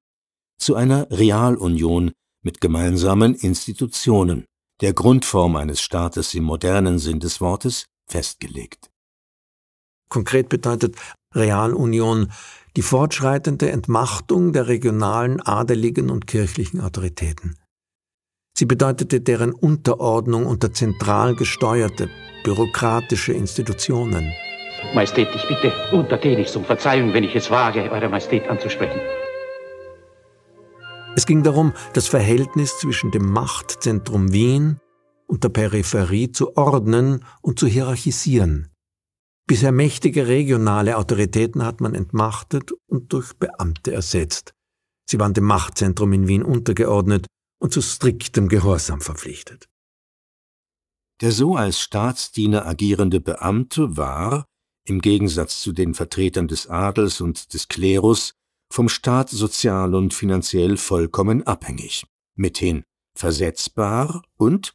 zu 0.56 0.76
einer 0.76 1.10
Realunion 1.10 2.12
mit 2.42 2.60
gemeinsamen 2.60 3.34
Institutionen, 3.34 4.44
der 4.82 4.92
Grundform 4.92 5.56
eines 5.56 5.80
Staates 5.80 6.32
im 6.34 6.44
modernen 6.44 7.00
Sinn 7.00 7.18
des 7.18 7.40
Wortes, 7.40 7.86
festgelegt. 8.08 8.88
Konkret 10.08 10.48
bedeutet 10.48 10.96
Realunion 11.34 12.30
die 12.76 12.82
fortschreitende 12.82 13.70
Entmachtung 13.70 14.52
der 14.52 14.68
regionalen 14.68 15.40
adeligen 15.40 16.10
und 16.10 16.26
kirchlichen 16.26 16.80
Autoritäten. 16.80 17.56
Sie 18.56 18.66
bedeutete 18.66 19.20
deren 19.20 19.52
Unterordnung 19.52 20.46
unter 20.46 20.72
zentral 20.72 21.34
gesteuerte, 21.34 22.08
bürokratische 22.44 23.32
Institutionen. 23.32 24.32
Majestät, 24.94 25.28
ich 25.34 25.46
bitte 25.46 25.72
untertänigst 25.92 26.56
um 26.56 26.64
Verzeihung, 26.64 27.12
wenn 27.12 27.24
ich 27.24 27.34
es 27.36 27.50
wage, 27.50 27.90
Eure 27.90 28.08
Majestät 28.08 28.48
anzusprechen. 28.48 29.00
Es 31.16 31.26
ging 31.26 31.42
darum, 31.42 31.72
das 31.92 32.06
Verhältnis 32.06 32.78
zwischen 32.78 33.10
dem 33.10 33.30
Machtzentrum 33.30 34.32
Wien 34.32 34.80
und 35.26 35.44
der 35.44 35.48
Peripherie 35.48 36.32
zu 36.32 36.56
ordnen 36.56 37.24
und 37.42 37.58
zu 37.58 37.66
hierarchisieren. 37.66 38.69
Bisher 39.50 39.72
mächtige 39.72 40.28
regionale 40.28 40.96
Autoritäten 40.96 41.64
hat 41.64 41.80
man 41.80 41.96
entmachtet 41.96 42.70
und 42.86 43.12
durch 43.12 43.32
Beamte 43.32 43.92
ersetzt. 43.92 44.54
Sie 45.10 45.18
waren 45.18 45.34
dem 45.34 45.42
Machtzentrum 45.42 46.12
in 46.12 46.28
Wien 46.28 46.44
untergeordnet 46.44 47.26
und 47.60 47.72
zu 47.72 47.82
striktem 47.82 48.46
Gehorsam 48.46 49.00
verpflichtet. 49.00 49.68
Der 51.20 51.32
so 51.32 51.56
als 51.56 51.80
Staatsdiener 51.80 52.64
agierende 52.64 53.20
Beamte 53.20 53.96
war, 53.96 54.44
im 54.86 55.00
Gegensatz 55.00 55.60
zu 55.60 55.72
den 55.72 55.94
Vertretern 55.94 56.46
des 56.46 56.68
Adels 56.68 57.20
und 57.20 57.52
des 57.52 57.66
Klerus, 57.66 58.34
vom 58.72 58.88
Staat 58.88 59.30
sozial 59.30 59.96
und 59.96 60.14
finanziell 60.14 60.76
vollkommen 60.76 61.42
abhängig, 61.42 62.06
mithin 62.36 62.84
versetzbar 63.18 64.22
und, 64.36 64.74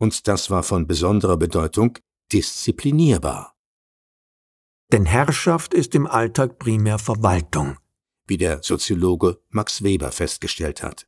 und 0.00 0.26
das 0.26 0.50
war 0.50 0.64
von 0.64 0.88
besonderer 0.88 1.36
Bedeutung, 1.36 2.00
disziplinierbar. 2.32 3.55
Denn 4.92 5.04
Herrschaft 5.04 5.74
ist 5.74 5.94
im 5.94 6.06
Alltag 6.06 6.58
primär 6.58 6.98
Verwaltung, 6.98 7.76
wie 8.26 8.36
der 8.36 8.62
Soziologe 8.62 9.38
Max 9.50 9.82
Weber 9.82 10.12
festgestellt 10.12 10.82
hat. 10.82 11.06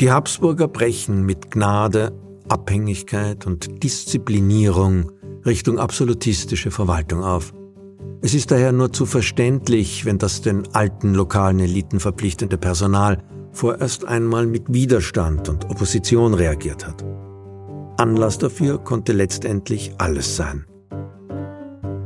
Die 0.00 0.10
Habsburger 0.10 0.66
brechen 0.66 1.26
mit 1.26 1.50
Gnade, 1.50 2.18
Abhängigkeit 2.48 3.46
und 3.46 3.82
Disziplinierung 3.82 5.12
Richtung 5.46 5.78
absolutistische 5.78 6.70
Verwaltung 6.70 7.24
auf. 7.24 7.54
Es 8.22 8.34
ist 8.34 8.50
daher 8.50 8.72
nur 8.72 8.92
zu 8.92 9.06
verständlich, 9.06 10.04
wenn 10.04 10.18
das 10.18 10.42
den 10.42 10.74
alten 10.74 11.14
lokalen 11.14 11.58
Eliten 11.58 12.00
verpflichtende 12.00 12.58
Personal 12.58 13.18
vorerst 13.52 14.06
einmal 14.06 14.46
mit 14.46 14.72
Widerstand 14.72 15.48
und 15.48 15.70
Opposition 15.70 16.34
reagiert 16.34 16.86
hat. 16.86 17.04
Anlass 17.96 18.38
dafür 18.38 18.78
konnte 18.78 19.12
letztendlich 19.12 19.92
alles 19.98 20.36
sein. 20.36 20.66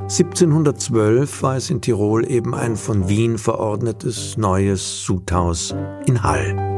1712 0.02 1.42
war 1.42 1.56
es 1.56 1.70
in 1.70 1.80
Tirol 1.80 2.30
eben 2.30 2.54
ein 2.54 2.76
von 2.76 3.08
Wien 3.08 3.38
verordnetes 3.38 4.36
neues 4.36 5.04
Sudhaus 5.04 5.74
in 6.06 6.22
Hall. 6.22 6.73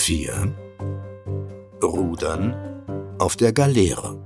4 0.00 0.56
Rudern 1.82 2.54
auf 3.18 3.36
der 3.36 3.52
Galeere 3.52 4.18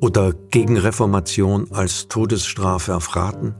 oder 0.00 0.32
Gegenreformation 0.32 1.70
als 1.70 2.08
Todesstrafe 2.08 2.96
auf 2.96 3.14
Raten? 3.14 3.54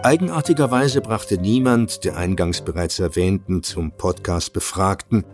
Eigenartigerweise 0.00 1.00
brachte 1.00 1.38
niemand 1.38 2.04
der 2.04 2.18
eingangs 2.18 2.60
bereits 2.60 2.98
erwähnten 2.98 3.62
zum 3.62 3.96
Podcast 3.96 4.52
Befragten 4.52 5.24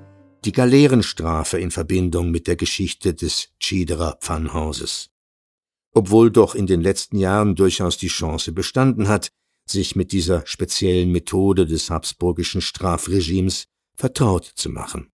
die 0.44 0.52
Galeerenstrafe 0.52 1.58
in 1.58 1.72
Verbindung 1.72 2.30
mit 2.30 2.46
der 2.46 2.54
Geschichte 2.54 3.14
des 3.14 3.48
Chidera 3.58 4.16
Pfannhauses. 4.20 5.10
Obwohl 5.92 6.30
doch 6.30 6.54
in 6.54 6.68
den 6.68 6.82
letzten 6.82 7.18
Jahren 7.18 7.56
durchaus 7.56 7.98
die 7.98 8.06
Chance 8.06 8.52
bestanden 8.52 9.08
hat, 9.08 9.32
sich 9.66 9.96
mit 9.96 10.12
dieser 10.12 10.46
speziellen 10.46 11.10
Methode 11.10 11.66
des 11.66 11.90
habsburgischen 11.90 12.60
Strafregimes 12.60 13.66
vertraut 13.96 14.44
zu 14.44 14.70
machen. 14.70 15.08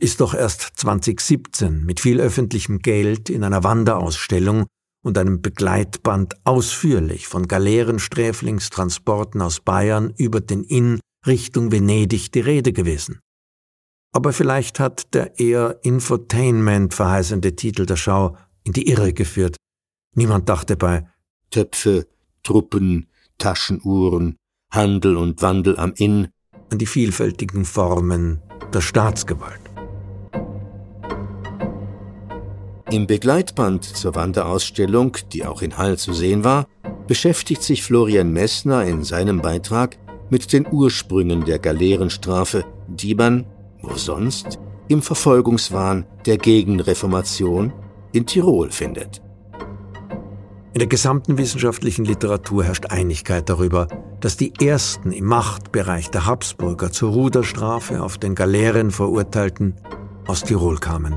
ist 0.00 0.20
doch 0.20 0.34
erst 0.34 0.60
2017 0.76 1.84
mit 1.84 2.00
viel 2.00 2.20
öffentlichem 2.20 2.80
Geld 2.80 3.30
in 3.30 3.44
einer 3.44 3.64
Wanderausstellung 3.64 4.66
und 5.04 5.18
einem 5.18 5.40
Begleitband 5.40 6.34
ausführlich 6.44 7.28
von 7.28 7.46
Galeerensträflingstransporten 7.46 9.40
aus 9.40 9.60
Bayern 9.60 10.12
über 10.16 10.40
den 10.40 10.64
Inn 10.64 11.00
Richtung 11.26 11.72
Venedig 11.72 12.32
die 12.32 12.40
Rede 12.40 12.72
gewesen. 12.72 13.20
Aber 14.12 14.32
vielleicht 14.32 14.80
hat 14.80 15.14
der 15.14 15.38
eher 15.38 15.80
Infotainment 15.82 16.94
verheißende 16.94 17.56
Titel 17.56 17.86
der 17.86 17.96
Schau 17.96 18.36
in 18.62 18.72
die 18.72 18.88
Irre 18.88 19.12
geführt. 19.12 19.56
Niemand 20.14 20.48
dachte 20.48 20.76
bei 20.76 21.06
Töpfe, 21.50 22.06
Truppen, 22.42 23.08
Taschenuhren, 23.38 24.36
Handel 24.70 25.16
und 25.16 25.42
Wandel 25.42 25.78
am 25.78 25.92
Inn 25.96 26.28
an 26.74 26.78
die 26.78 26.86
vielfältigen 26.86 27.64
Formen 27.64 28.42
der 28.72 28.80
Staatsgewalt. 28.80 29.60
Im 32.90 33.06
Begleitband 33.06 33.84
zur 33.84 34.16
Wanderausstellung, 34.16 35.16
die 35.32 35.46
auch 35.46 35.62
in 35.62 35.78
Hall 35.78 35.98
zu 35.98 36.12
sehen 36.12 36.42
war, 36.42 36.66
beschäftigt 37.06 37.62
sich 37.62 37.84
Florian 37.84 38.32
Messner 38.32 38.84
in 38.84 39.04
seinem 39.04 39.40
Beitrag 39.40 39.98
mit 40.30 40.52
den 40.52 40.66
Ursprüngen 40.68 41.44
der 41.44 41.60
Galeerenstrafe, 41.60 42.64
die 42.88 43.14
man, 43.14 43.46
wo 43.80 43.94
sonst, 43.94 44.58
im 44.88 45.00
Verfolgungswahn 45.00 46.06
der 46.26 46.38
Gegenreformation 46.38 47.72
in 48.10 48.26
Tirol 48.26 48.72
findet. 48.72 49.22
In 50.74 50.80
der 50.80 50.88
gesamten 50.88 51.38
wissenschaftlichen 51.38 52.04
Literatur 52.04 52.64
herrscht 52.64 52.86
Einigkeit 52.86 53.48
darüber, 53.48 53.86
dass 54.18 54.36
die 54.36 54.52
ersten 54.60 55.12
im 55.12 55.26
Machtbereich 55.26 56.10
der 56.10 56.26
Habsburger 56.26 56.90
zur 56.90 57.12
Ruderstrafe 57.12 58.02
auf 58.02 58.18
den 58.18 58.34
Galeeren 58.34 58.90
verurteilten 58.90 59.76
aus 60.26 60.42
Tirol 60.42 60.78
kamen. 60.78 61.14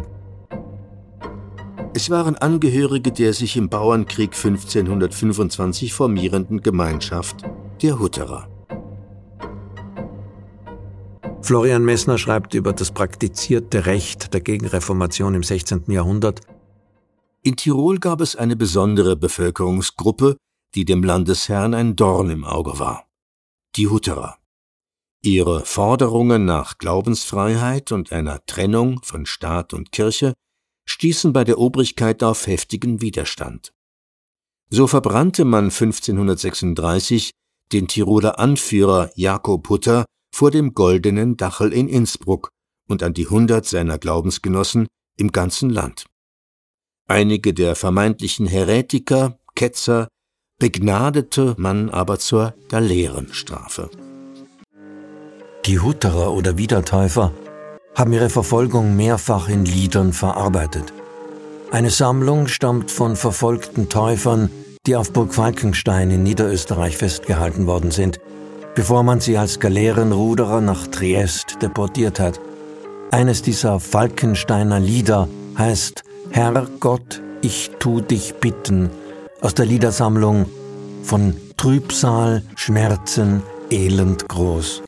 Es 1.95 2.11
waren 2.11 2.35
Angehörige 2.35 3.11
der 3.11 3.33
sich 3.33 3.57
im 3.57 3.67
Bauernkrieg 3.67 4.35
1525 4.35 5.91
formierenden 5.91 6.61
Gemeinschaft 6.61 7.37
der 7.81 7.97
Hutterer. 7.97 8.47
Florian 11.41 11.83
Messner 11.83 12.19
schreibt 12.19 12.53
über 12.53 12.73
das 12.73 12.91
praktizierte 12.91 13.87
Recht 13.87 14.35
der 14.35 14.41
Gegenreformation 14.41 15.33
im 15.33 15.41
16. 15.41 15.85
Jahrhundert. 15.87 16.41
In 17.47 17.55
Tirol 17.55 17.99
gab 17.99 18.19
es 18.19 18.35
eine 18.35 18.57
besondere 18.57 19.15
Bevölkerungsgruppe, 19.15 20.35
die 20.75 20.83
dem 20.83 21.01
Landesherrn 21.01 21.73
ein 21.73 21.95
Dorn 21.95 22.29
im 22.29 22.43
Auge 22.43 22.77
war. 22.77 23.07
Die 23.77 23.87
Hutterer. 23.87 24.37
Ihre 25.23 25.63
Forderungen 25.63 26.43
nach 26.43 26.77
Glaubensfreiheit 26.77 27.93
und 27.93 28.11
einer 28.11 28.45
Trennung 28.47 29.01
von 29.01 29.25
Staat 29.25 29.73
und 29.73 29.93
Kirche 29.93 30.33
stießen 30.89 31.31
bei 31.31 31.45
der 31.45 31.57
Obrigkeit 31.57 32.21
auf 32.21 32.47
heftigen 32.47 32.99
Widerstand. 32.99 33.71
So 34.69 34.85
verbrannte 34.85 35.45
man 35.45 35.69
1536 35.71 37.31
den 37.71 37.87
Tiroler 37.87 38.39
Anführer 38.39 39.09
Jakob 39.15 39.69
Hutter 39.69 40.03
vor 40.35 40.51
dem 40.51 40.73
Goldenen 40.73 41.37
Dachel 41.37 41.71
in 41.71 41.87
Innsbruck 41.87 42.49
und 42.89 43.03
an 43.03 43.13
die 43.13 43.27
hundert 43.27 43.65
seiner 43.65 43.97
Glaubensgenossen 43.97 44.87
im 45.17 45.31
ganzen 45.31 45.69
Land. 45.69 46.07
Einige 47.09 47.53
der 47.53 47.75
vermeintlichen 47.75 48.47
Heretiker, 48.47 49.39
Ketzer, 49.55 50.09
begnadete 50.59 51.55
man 51.57 51.89
aber 51.89 52.19
zur 52.19 52.53
Galeerenstrafe. 52.67 53.89
Die 55.65 55.79
Hutterer 55.79 56.33
oder 56.33 56.57
Wiedertäufer 56.57 57.31
haben 57.95 58.11
ihre 58.11 58.29
Verfolgung 58.29 58.97
mehrfach 58.97 59.47
in 59.47 59.63
Liedern 59.63 60.11
verarbeitet. 60.11 60.91
Eine 61.71 61.91
Sammlung 61.91 62.47
stammt 62.47 62.91
von 62.91 63.15
verfolgten 63.15 63.87
Täufern, 63.87 64.49
die 64.85 64.97
auf 64.97 65.13
Burg 65.13 65.33
Falkenstein 65.33 66.11
in 66.11 66.23
Niederösterreich 66.23 66.97
festgehalten 66.97 67.67
worden 67.67 67.91
sind, 67.91 68.19
bevor 68.75 69.03
man 69.03 69.21
sie 69.21 69.37
als 69.37 69.61
Galeerenruderer 69.61 70.59
nach 70.59 70.87
Triest 70.87 71.61
deportiert 71.61 72.19
hat. 72.19 72.39
Eines 73.11 73.41
dieser 73.41 73.79
Falkensteiner 73.79 74.79
Lieder 74.79 75.29
heißt 75.57 76.03
Herr 76.31 76.67
Gott, 76.79 77.21
ich 77.41 77.71
tu 77.79 78.01
dich 78.01 78.35
bitten 78.35 78.89
aus 79.41 79.53
der 79.53 79.65
Liedersammlung 79.65 80.45
von 81.03 81.35
Trübsal, 81.57 82.43
Schmerzen, 82.55 83.41
Elend 83.69 84.27
groß. 84.27 84.83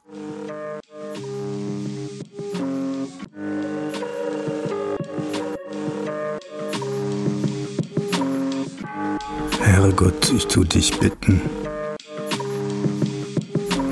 Herrgott, 9.61 10.31
ich 10.35 10.47
tu 10.47 10.63
dich 10.63 10.97
bitten, 10.99 11.41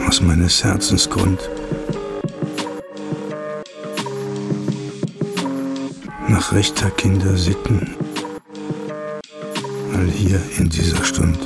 aus 0.08 0.22
meines 0.22 0.64
Herzens 0.64 1.10
Grund, 1.10 1.50
nach 6.38 6.54
rechter 6.54 6.92
Kinder 6.92 7.36
Sitten, 7.36 7.96
all 9.96 10.06
hier 10.06 10.40
in 10.60 10.70
dieser 10.70 11.04
Stund. 11.04 11.40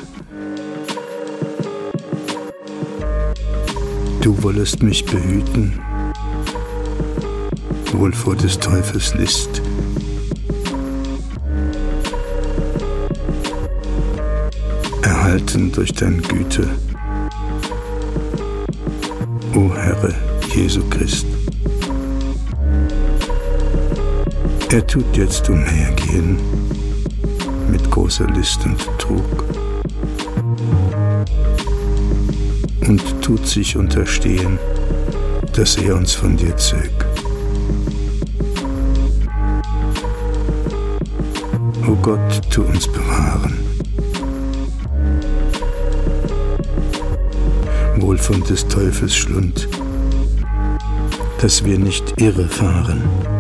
Du 4.20 4.44
wollest 4.44 4.84
mich 4.84 5.06
behüten, 5.06 5.80
wohl 7.94 8.12
vor 8.12 8.36
des 8.36 8.60
Teufels 8.60 9.14
List. 9.14 9.62
erhalten 15.04 15.72
durch 15.72 15.94
deine 15.94 16.22
Güte. 16.22 16.68
O 19.56 19.74
Herr 19.74 20.14
Jesu 20.54 20.82
Christ. 20.90 21.26
Er 24.72 24.88
tut 24.88 25.18
jetzt 25.18 25.50
umhergehen 25.50 26.38
mit 27.70 27.92
großer 27.92 28.26
List 28.28 28.64
und 28.64 28.80
Trug 28.98 29.44
und 32.88 33.22
tut 33.22 33.46
sich 33.46 33.76
unterstehen, 33.76 34.58
dass 35.52 35.76
er 35.76 35.98
uns 35.98 36.14
von 36.14 36.38
dir 36.38 36.56
zög. 36.56 37.06
O 41.86 41.96
Gott, 42.02 42.42
tu 42.50 42.64
uns 42.64 42.88
bewahren. 42.88 43.58
wohl 47.98 48.18
von 48.18 48.44
des 48.44 48.68
Teufels 48.68 49.16
Schlund, 49.16 49.70
dass 51.40 51.64
wir 51.64 51.78
nicht 51.78 52.20
irre 52.20 52.48
fahren. 52.48 53.31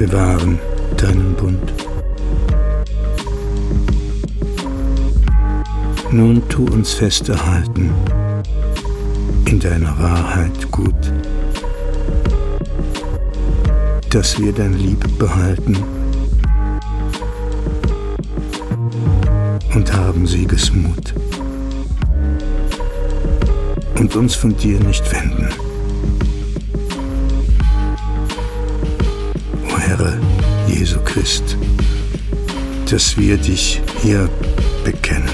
Bewahren 0.00 0.58
deinen 0.96 1.34
Bund. 1.34 1.74
Nun 6.10 6.42
tu 6.48 6.64
uns 6.64 6.94
fest 6.94 7.28
erhalten 7.28 7.90
in 9.44 9.60
deiner 9.60 9.98
Wahrheit 9.98 10.70
gut, 10.70 11.12
dass 14.08 14.38
wir 14.38 14.54
dein 14.54 14.72
Lieb 14.72 15.04
behalten 15.18 15.76
und 19.74 19.92
haben 19.92 20.26
Siegesmut 20.26 21.12
und 23.98 24.16
uns 24.16 24.34
von 24.34 24.56
dir 24.56 24.80
nicht 24.80 25.04
wenden. 25.12 25.69
Jesu 30.80 30.98
Christ, 31.00 31.58
dass 32.90 33.14
wir 33.18 33.36
dich 33.36 33.82
hier 34.00 34.30
bekennen. 34.82 35.28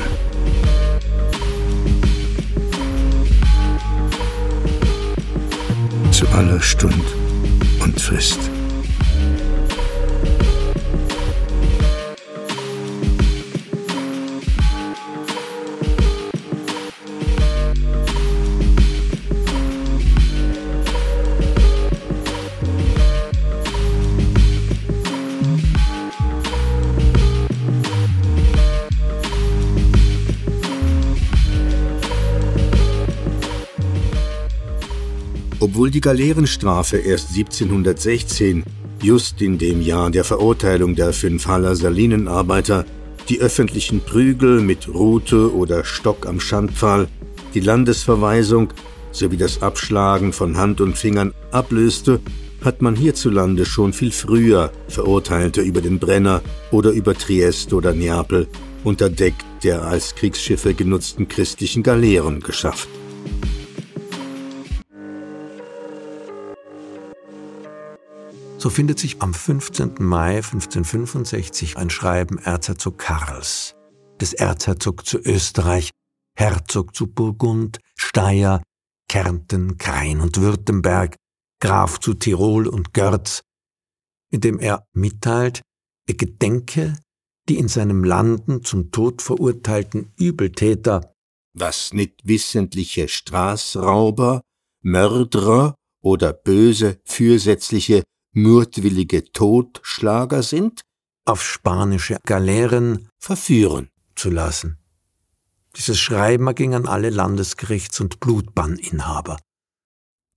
Zu 6.11 6.27
aller 6.31 6.61
Stund 6.61 7.05
und 7.79 8.01
Frist. 8.01 8.41
Obwohl 35.77 35.91
die 35.91 36.01
Galeerenstrafe 36.01 36.97
erst 36.97 37.37
1716, 37.37 38.65
just 39.03 39.43
in 39.43 39.59
dem 39.59 39.83
Jahr 39.83 40.11
der 40.11 40.25
Verurteilung 40.25 40.95
der 40.95 41.13
fünf 41.13 41.47
Haller 41.49 41.77
Salinenarbeiter, 41.77 42.87
die 43.29 43.41
öffentlichen 43.41 44.01
Prügel 44.01 44.63
mit 44.63 44.89
Rute 44.89 45.55
oder 45.55 45.85
Stock 45.85 46.25
am 46.25 46.41
Schandpfahl, 46.41 47.09
die 47.53 47.61
Landesverweisung 47.61 48.73
sowie 49.13 49.37
das 49.37 49.61
Abschlagen 49.61 50.33
von 50.33 50.57
Hand 50.57 50.81
und 50.81 50.97
Fingern 50.97 51.35
ablöste, 51.51 52.21
hat 52.65 52.81
man 52.81 52.97
hierzulande 52.97 53.67
schon 53.67 53.93
viel 53.93 54.13
früher 54.13 54.73
Verurteilte 54.89 55.61
über 55.61 55.83
den 55.83 55.99
Brenner 55.99 56.41
oder 56.71 56.89
über 56.93 57.13
Triest 57.13 57.75
oder 57.75 57.93
Neapel 57.93 58.49
unter 58.83 59.11
Deck 59.11 59.35
der 59.63 59.83
als 59.83 60.15
Kriegsschiffe 60.15 60.73
genutzten 60.73 61.29
christlichen 61.29 61.83
Galeeren 61.83 62.41
geschafft. 62.41 62.89
So 68.67 68.71
findet 68.71 68.99
sich 68.99 69.23
am 69.23 69.33
15. 69.33 69.95
Mai 70.01 70.39
1565 70.39 71.77
ein 71.77 71.89
Schreiben 71.89 72.39
Erzherzog 72.39 72.99
Karls, 72.99 73.77
des 74.21 74.33
Erzherzog 74.33 75.07
zu 75.07 75.19
Österreich, 75.19 75.93
Herzog 76.37 76.93
zu 76.93 77.07
Burgund, 77.07 77.79
Steyr, 77.95 78.61
Kärnten, 79.09 79.79
Krain 79.79 80.21
und 80.21 80.41
Württemberg, 80.41 81.15
Graf 81.61 82.01
zu 82.01 82.15
Tirol 82.15 82.67
und 82.67 82.93
Görz, 82.93 83.45
in 84.33 84.41
dem 84.41 84.59
er 84.59 84.85
mitteilt, 84.93 85.63
er 86.09 86.15
gedenke 86.15 86.99
die 87.49 87.59
in 87.59 87.69
seinem 87.69 88.03
Landen 88.03 88.65
zum 88.65 88.91
Tod 88.91 89.23
verurteilten 89.23 90.13
Übeltäter, 90.19 91.15
was 91.55 91.93
nicht 91.93 92.27
wissentliche 92.27 93.07
Straßrauber, 93.07 94.41
Mörderer 94.83 95.77
oder 96.03 96.33
böse, 96.33 96.99
fürsätzliche, 97.05 98.03
murtwillige 98.37 99.33
Totschlager 99.33 100.43
sind, 100.43 100.83
auf 101.25 101.43
spanische 101.43 102.19
Galeeren 102.25 103.09
verführen 103.19 103.89
zu 104.15 104.31
lassen. 104.31 104.79
Dieses 105.75 105.99
Schreiben 105.99 106.55
ging 106.55 106.75
an 106.75 106.87
alle 106.87 107.11
Landesgerichts- 107.11 108.01
und 108.01 108.21
Blutbanninhaber. 108.21 109.39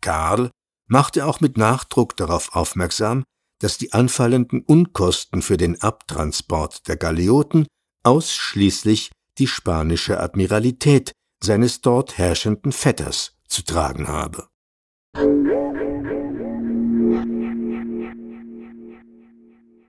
Karl 0.01 0.49
machte 0.87 1.25
auch 1.25 1.41
mit 1.41 1.57
Nachdruck 1.57 2.15
darauf 2.17 2.55
aufmerksam, 2.55 3.23
dass 3.59 3.77
die 3.77 3.91
anfallenden 3.91 4.61
Unkosten 4.61 5.41
für 5.41 5.57
den 5.57 5.81
Abtransport 5.81 6.87
der 6.87 6.95
Galeoten 6.95 7.67
ausschließlich 8.03 9.11
die 9.37 9.47
spanische 9.47 10.19
Admiralität 10.19 11.11
seines 11.43 11.81
dort 11.81 12.17
herrschenden 12.17 12.71
Vetters 12.71 13.37
zu 13.47 13.63
tragen 13.63 14.07
habe. 14.07 14.47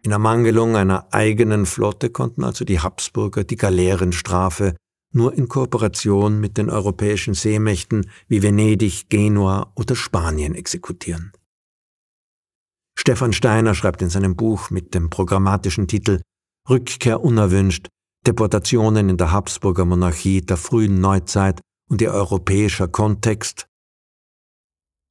In 0.02 0.12
Ermangelung 0.12 0.76
einer 0.76 1.12
eigenen 1.12 1.66
Flotte 1.66 2.10
konnten 2.10 2.42
also 2.42 2.64
die 2.64 2.80
Habsburger 2.80 3.44
die 3.44 3.56
Galeerenstrafe 3.56 4.74
nur 5.12 5.34
in 5.34 5.48
Kooperation 5.48 6.40
mit 6.40 6.56
den 6.56 6.70
europäischen 6.70 7.34
Seemächten 7.34 8.10
wie 8.28 8.42
Venedig, 8.42 9.08
Genua 9.10 9.72
oder 9.74 9.96
Spanien 9.96 10.54
exekutieren. 10.54 11.32
Stefan 12.98 13.32
Steiner 13.32 13.74
schreibt 13.74 14.02
in 14.02 14.10
seinem 14.10 14.36
Buch 14.36 14.70
mit 14.70 14.94
dem 14.94 15.10
programmatischen 15.10 15.88
Titel 15.88 16.20
Rückkehr 16.68 17.22
unerwünscht, 17.22 17.88
Deportationen 18.26 19.08
in 19.08 19.16
der 19.16 19.32
Habsburger 19.32 19.84
Monarchie 19.84 20.42
der 20.42 20.56
frühen 20.56 21.00
Neuzeit 21.00 21.60
und 21.90 22.00
ihr 22.02 22.12
europäischer 22.12 22.88
Kontext. 22.88 23.66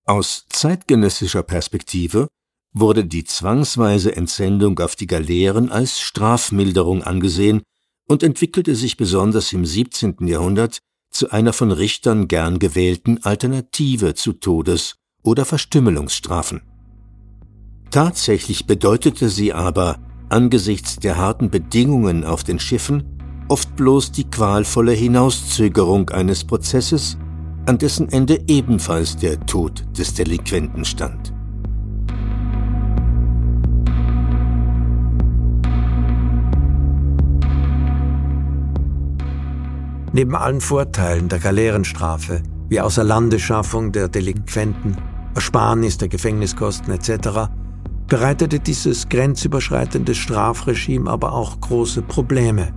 Aus 0.05 0.45
zeitgenössischer 0.49 1.43
Perspektive 1.43 2.27
wurde 2.73 3.05
die 3.05 3.23
zwangsweise 3.23 4.15
Entsendung 4.15 4.79
auf 4.79 4.95
die 4.95 5.07
Galeeren 5.07 5.71
als 5.71 5.99
Strafmilderung 5.99 7.03
angesehen 7.03 7.61
und 8.07 8.23
entwickelte 8.23 8.75
sich 8.75 8.97
besonders 8.97 9.53
im 9.53 9.65
17. 9.65 10.27
Jahrhundert 10.27 10.79
zu 11.11 11.31
einer 11.31 11.53
von 11.53 11.71
Richtern 11.71 12.27
gern 12.27 12.59
gewählten 12.59 13.23
Alternative 13.23 14.13
zu 14.13 14.33
Todes- 14.33 14.95
oder 15.23 15.45
Verstümmelungsstrafen. 15.45 16.61
Tatsächlich 17.91 18.67
bedeutete 18.67 19.29
sie 19.29 19.53
aber 19.53 19.99
angesichts 20.29 20.97
der 20.97 21.17
harten 21.17 21.49
Bedingungen 21.49 22.23
auf 22.23 22.43
den 22.43 22.59
Schiffen 22.59 23.19
oft 23.49 23.75
bloß 23.75 24.11
die 24.11 24.29
qualvolle 24.29 24.91
Hinauszögerung 24.91 26.09
eines 26.09 26.45
Prozesses, 26.45 27.17
an 27.65 27.77
dessen 27.77 28.09
Ende 28.09 28.43
ebenfalls 28.47 29.17
der 29.17 29.43
Tod 29.45 29.83
des 29.97 30.13
Delinquenten 30.13 30.85
stand. 30.85 31.33
Neben 40.11 40.35
allen 40.35 40.59
Vorteilen 40.59 41.29
der 41.29 41.39
Galeerenstrafe, 41.39 42.41
wie 42.67 42.81
Außerlandeschaffung 42.81 43.91
der 43.91 44.07
Delinquenten, 44.07 44.97
Ersparnis 45.35 45.97
der 45.97 46.07
Gefängniskosten 46.07 46.93
etc., 46.93 47.49
bereitete 48.07 48.59
dieses 48.59 49.07
grenzüberschreitende 49.07 50.15
Strafregime 50.15 51.09
aber 51.09 51.33
auch 51.33 51.59
große 51.61 52.01
Probleme. 52.01 52.73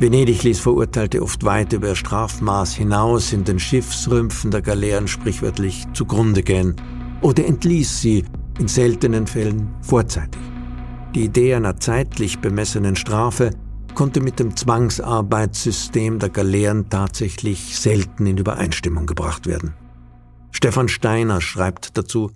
Venedig 0.00 0.42
ließ 0.42 0.58
Verurteilte 0.58 1.22
oft 1.22 1.44
weit 1.44 1.72
über 1.72 1.88
ihr 1.88 1.94
Strafmaß 1.94 2.74
hinaus 2.74 3.32
in 3.32 3.44
den 3.44 3.60
Schiffsrümpfen 3.60 4.50
der 4.50 4.60
Galeeren 4.60 5.06
sprichwörtlich 5.06 5.84
zugrunde 5.92 6.42
gehen 6.42 6.74
oder 7.20 7.46
entließ 7.46 8.00
sie 8.00 8.24
in 8.58 8.66
seltenen 8.66 9.28
Fällen 9.28 9.68
vorzeitig. 9.82 10.42
Die 11.14 11.24
Idee 11.24 11.54
einer 11.54 11.78
zeitlich 11.78 12.40
bemessenen 12.40 12.96
Strafe 12.96 13.50
konnte 13.94 14.20
mit 14.20 14.38
dem 14.38 14.56
Zwangsarbeitssystem 14.56 16.18
der 16.18 16.30
Galeeren 16.30 16.90
tatsächlich 16.90 17.78
selten 17.78 18.26
in 18.26 18.38
Übereinstimmung 18.38 19.06
gebracht 19.06 19.46
werden. 19.46 19.74
Stefan 20.50 20.88
Steiner 20.88 21.40
schreibt 21.40 21.96
dazu 21.96 22.30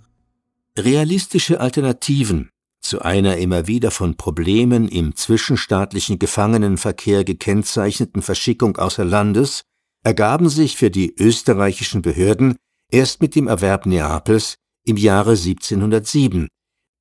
Realistische 0.76 1.60
Alternativen 1.60 2.50
zu 2.80 3.02
einer 3.02 3.36
immer 3.36 3.66
wieder 3.66 3.90
von 3.90 4.16
Problemen 4.16 4.88
im 4.88 5.14
zwischenstaatlichen 5.14 6.18
Gefangenenverkehr 6.18 7.24
gekennzeichneten 7.24 8.22
Verschickung 8.22 8.76
außer 8.76 9.04
Landes 9.04 9.62
ergaben 10.04 10.48
sich 10.48 10.76
für 10.76 10.90
die 10.90 11.14
österreichischen 11.18 12.02
Behörden 12.02 12.56
erst 12.90 13.20
mit 13.20 13.34
dem 13.34 13.48
Erwerb 13.48 13.84
Neapels 13.84 14.54
im 14.84 14.96
Jahre 14.96 15.32
1707, 15.32 16.48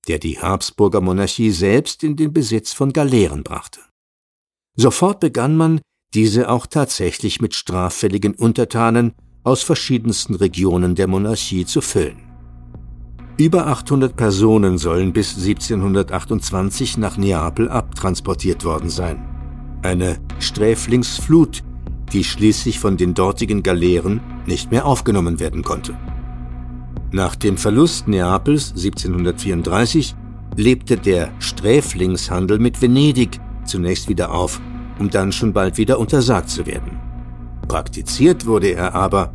der 0.08 0.20
die 0.20 0.40
Habsburger 0.40 1.00
Monarchie 1.00 1.52
selbst 1.52 2.04
in 2.04 2.16
den 2.16 2.34
Besitz 2.34 2.74
von 2.74 2.92
Galeeren 2.92 3.44
brachte. 3.44 3.80
Sofort 4.80 5.20
begann 5.20 5.58
man, 5.58 5.82
diese 6.14 6.50
auch 6.50 6.68
tatsächlich 6.68 7.42
mit 7.42 7.56
straffälligen 7.56 8.36
Untertanen 8.36 9.14
aus 9.44 9.64
verschiedensten 9.64 10.36
Regionen 10.36 10.94
der 10.94 11.08
Monarchie 11.08 11.66
zu 11.66 11.82
füllen. 11.82 12.20
Über 13.38 13.68
800 13.68 14.16
Personen 14.16 14.78
sollen 14.78 15.14
bis 15.14 15.36
1728 15.36 16.98
nach 16.98 17.18
Neapel 17.18 17.70
abtransportiert 17.70 18.64
worden 18.66 18.90
sein. 18.90 19.24
Eine 19.82 20.20
Sträflingsflut, 20.40 21.64
die 22.14 22.24
schließlich 22.24 22.80
von 22.80 22.98
den 22.98 23.16
dortigen 23.16 23.64
Galeeren 23.64 24.22
nicht 24.46 24.72
mehr 24.72 24.86
aufgenommen 24.86 25.40
werden 25.40 25.64
konnte. 25.64 25.98
Nach 27.12 27.36
dem 27.36 27.58
Verlust 27.58 28.08
Neapels 28.08 28.72
1734 28.72 30.16
lebte 30.56 30.98
der 30.98 31.32
Sträflingshandel 31.40 32.60
mit 32.60 32.82
Venedig 32.82 33.40
zunächst 33.70 34.10
wieder 34.10 34.34
auf, 34.34 34.60
um 35.00 35.10
dann 35.10 35.32
schon 35.32 35.54
bald 35.54 35.78
wieder 35.78 36.00
untersagt 36.00 36.50
zu 36.50 36.66
werden. 36.66 37.00
Praktiziert 37.68 38.46
wurde 38.46 38.70
er 38.70 38.96
aber, 38.96 39.34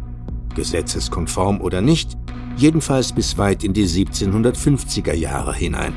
gesetzeskonform 0.54 1.60
oder 1.60 1.80
nicht, 1.80 2.16
jedenfalls 2.56 3.12
bis 3.12 3.38
weit 3.38 3.64
in 3.64 3.72
die 3.72 3.86
1750er 3.86 5.14
Jahre 5.14 5.54
hinein. 5.54 5.92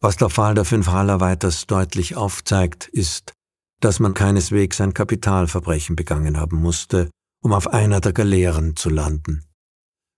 Was 0.00 0.16
der 0.16 0.30
Fall 0.30 0.54
der 0.54 0.64
fünf 0.64 0.88
Haller 0.88 1.20
weiters 1.20 1.66
deutlich 1.66 2.16
aufzeigt, 2.16 2.86
ist, 2.86 3.32
dass 3.80 3.98
man 3.98 4.14
keineswegs 4.14 4.80
ein 4.80 4.94
Kapitalverbrechen 4.94 5.96
begangen 5.96 6.38
haben 6.38 6.58
musste, 6.58 7.10
um 7.42 7.52
auf 7.52 7.68
einer 7.68 8.00
der 8.00 8.12
Galeeren 8.12 8.76
zu 8.76 8.90
landen. 8.90 9.47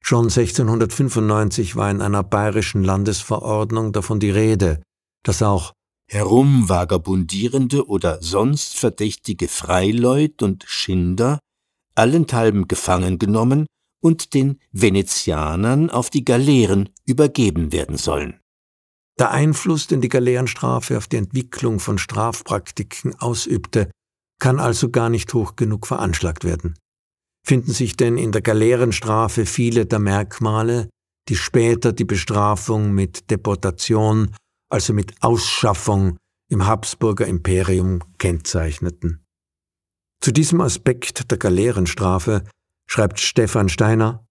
Schon 0.03 0.25
1695 0.25 1.77
war 1.77 1.91
in 1.91 2.01
einer 2.03 2.23
bayerischen 2.23 2.83
Landesverordnung 2.83 3.93
davon 3.93 4.19
die 4.19 4.31
Rede, 4.31 4.83
dass 5.23 5.43
auch 5.43 5.73
herumvagabundierende 6.11 7.87
oder 7.87 8.21
sonst 8.21 8.77
verdächtige 8.77 9.47
Freileut 9.47 10.43
und 10.43 10.65
Schinder 10.67 11.39
allenthalben 11.95 12.67
gefangen 12.67 13.19
genommen 13.19 13.67
und 14.03 14.35
den 14.35 14.59
Venezianern 14.73 15.91
auf 15.91 16.11
die 16.11 16.25
Galeeren 16.25 16.89
übergeben 17.07 17.73
werden 17.73 17.97
sollen 17.97 18.41
Der 19.19 19.31
Einfluss, 19.31 19.87
den 19.87 20.01
die 20.01 20.09
Galeerenstrafe 20.09 20.97
auf 20.97 21.07
die 21.07 21.19
Entwicklung 21.19 21.79
von 21.79 21.99
Strafpraktiken 21.99 23.15
ausübte, 23.21 23.91
kann 24.41 24.59
also 24.59 24.91
gar 24.91 25.11
nicht 25.11 25.33
hoch 25.35 25.55
genug 25.55 25.87
veranschlagt 25.87 26.45
werden. 26.45 26.75
Finden 27.47 27.73
sich 27.73 27.97
denn 27.97 28.19
in 28.19 28.33
der 28.33 28.43
Galeerenstrafe 28.43 29.47
viele 29.47 29.87
der 29.87 29.99
Merkmale, 29.99 30.89
die 31.29 31.37
später 31.37 31.93
die 31.93 32.05
Bestrafung 32.05 32.93
mit 32.93 33.31
Deportation, 33.31 34.35
also 34.69 34.93
mit 34.93 35.23
Ausschaffung 35.23 36.17
im 36.49 36.67
Habsburger 36.67 37.27
Imperium 37.27 38.01
kennzeichneten. 38.19 39.25
Zu 40.21 40.33
diesem 40.33 40.61
Aspekt 40.61 41.31
der 41.31 41.39
Galeerenstrafe 41.39 42.45
schreibt 42.87 43.21
Stefan 43.21 43.69
Steiner 43.69 44.27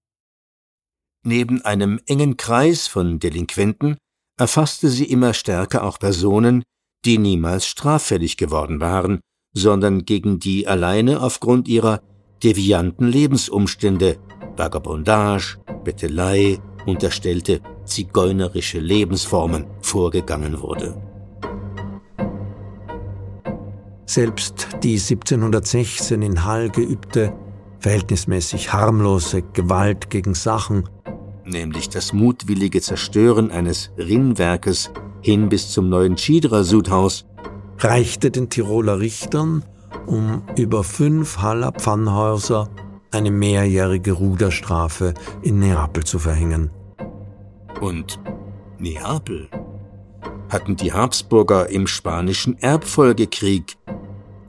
Neben 1.26 1.62
einem 1.64 2.00
engen 2.06 2.38
Kreis 2.38 2.88
von 2.88 3.20
Delinquenten 3.20 3.98
erfasste 4.38 4.90
sie 4.90 5.06
immer 5.06 5.34
stärker 5.34 5.84
auch 5.84 6.00
Personen, 6.00 6.64
die 7.06 7.18
niemals 7.18 7.66
straffällig 7.66 8.38
geworden 8.38 8.80
waren, 8.80 9.20
sondern 9.54 10.06
gegen 10.06 10.40
die 10.40 10.68
alleine 10.68 11.22
aufgrund 11.22 11.68
ihrer 11.68 12.02
devianten 12.44 13.08
Lebensumstände, 13.08 14.18
Vagabondage, 14.56 15.58
Bettelei, 15.84 16.60
unterstellte 16.86 17.62
zigeunerische 17.86 18.80
Lebensformen 18.80 19.66
vorgegangen 19.82 20.62
wurde. 20.62 21.02
Selbst 24.06 24.68
die 24.84 24.94
1716 24.94 26.22
in 26.22 26.44
Hall 26.44 26.70
geübte, 26.70 27.34
verhältnismäßig 27.80 28.74
harmlose 28.74 29.44
Gewalt 29.54 30.10
gegen 30.10 30.34
Sachen, 30.34 30.90
nämlich 31.46 31.90
das 31.90 32.12
mutwillige 32.14 32.82
Zerstören 32.82 33.52
eines 33.52 33.92
Rinnwerkes 33.98 34.92
hin 35.22 35.50
bis 35.50 35.70
zum 35.70 35.90
neuen 35.90 36.18
Schiedrer-Sudhaus, 36.18 37.26
reichte 37.78 38.32
den 38.32 38.50
Tiroler 38.50 39.00
Richtern, 39.00 39.64
um 40.06 40.44
über 40.58 40.84
fünf 40.84 41.40
Haller 41.40 41.72
Pfannhäuser 41.72 42.70
eine 43.12 43.32
mehrjährige 43.32 44.12
Ruderstrafe 44.12 45.14
in 45.42 45.60
Neapel 45.60 46.04
zu 46.04 46.20
verhängen. 46.20 46.72
Und 47.82 48.20
Neapel 48.78 49.50
hatten 50.50 50.76
die 50.76 50.94
Habsburger 50.94 51.70
im 51.70 51.88
spanischen 51.88 52.58
Erbfolgekrieg, 52.60 53.78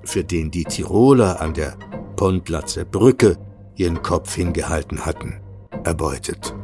für 0.03 0.25
den 0.25 0.51
die 0.51 0.65
Tiroler 0.65 1.41
an 1.41 1.55
der 1.55 1.77
Pontlatzer 2.17 2.85
Brücke 2.85 3.37
ihren 3.77 4.03
Kopf 4.03 4.35
hingehalten 4.35 5.05
hatten, 5.07 5.41
erbeutet. 5.85 6.55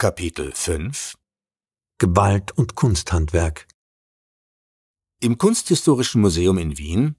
Kapitel 0.00 0.50
5 0.54 1.14
Gewalt 1.98 2.52
und 2.56 2.74
Kunsthandwerk 2.74 3.68
Im 5.20 5.36
Kunsthistorischen 5.36 6.22
Museum 6.22 6.56
in 6.56 6.78
Wien 6.78 7.16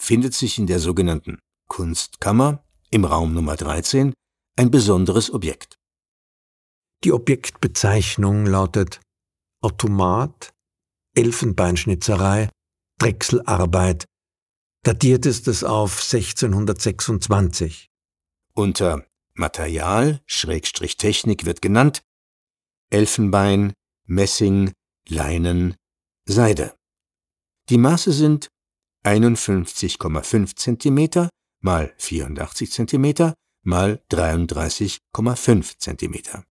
findet 0.00 0.34
sich 0.34 0.58
in 0.58 0.66
der 0.66 0.80
sogenannten 0.80 1.38
Kunstkammer 1.68 2.64
im 2.90 3.04
Raum 3.04 3.34
Nummer 3.34 3.54
13 3.54 4.12
ein 4.58 4.72
besonderes 4.72 5.32
Objekt. 5.32 5.76
Die 7.04 7.12
Objektbezeichnung 7.12 8.46
lautet 8.46 9.00
Automat, 9.62 10.52
Elfenbeinschnitzerei, 11.16 12.48
Drechselarbeit. 12.98 14.06
Datiert 14.82 15.24
ist 15.24 15.46
es 15.46 15.62
auf 15.62 16.00
1626. 16.02 17.90
Unter 18.54 19.06
Material, 19.34 20.20
Schrägstrich 20.26 20.96
Technik 20.96 21.44
wird 21.44 21.62
genannt 21.62 22.02
Elfenbein, 22.94 23.72
Messing, 24.06 24.72
Leinen, 25.08 25.74
Seide. 26.28 26.76
Die 27.68 27.76
Maße 27.76 28.12
sind 28.12 28.46
51,5 29.04 30.54
cm 30.54 31.28
mal 31.60 31.92
84 31.98 32.70
cm 32.70 33.32
mal 33.64 34.00
33,5 34.12 35.78
cm. 35.78 36.44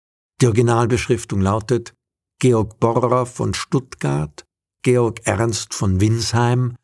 Die 0.40 0.46
Originalbeschriftung 0.46 1.42
lautet 1.42 1.92
Georg 2.38 2.80
Borrer 2.80 3.26
von 3.26 3.52
Stuttgart, 3.52 4.46
Georg 4.82 5.20
Ernst 5.26 5.74
von 5.74 6.00
Winsheim, 6.00 6.76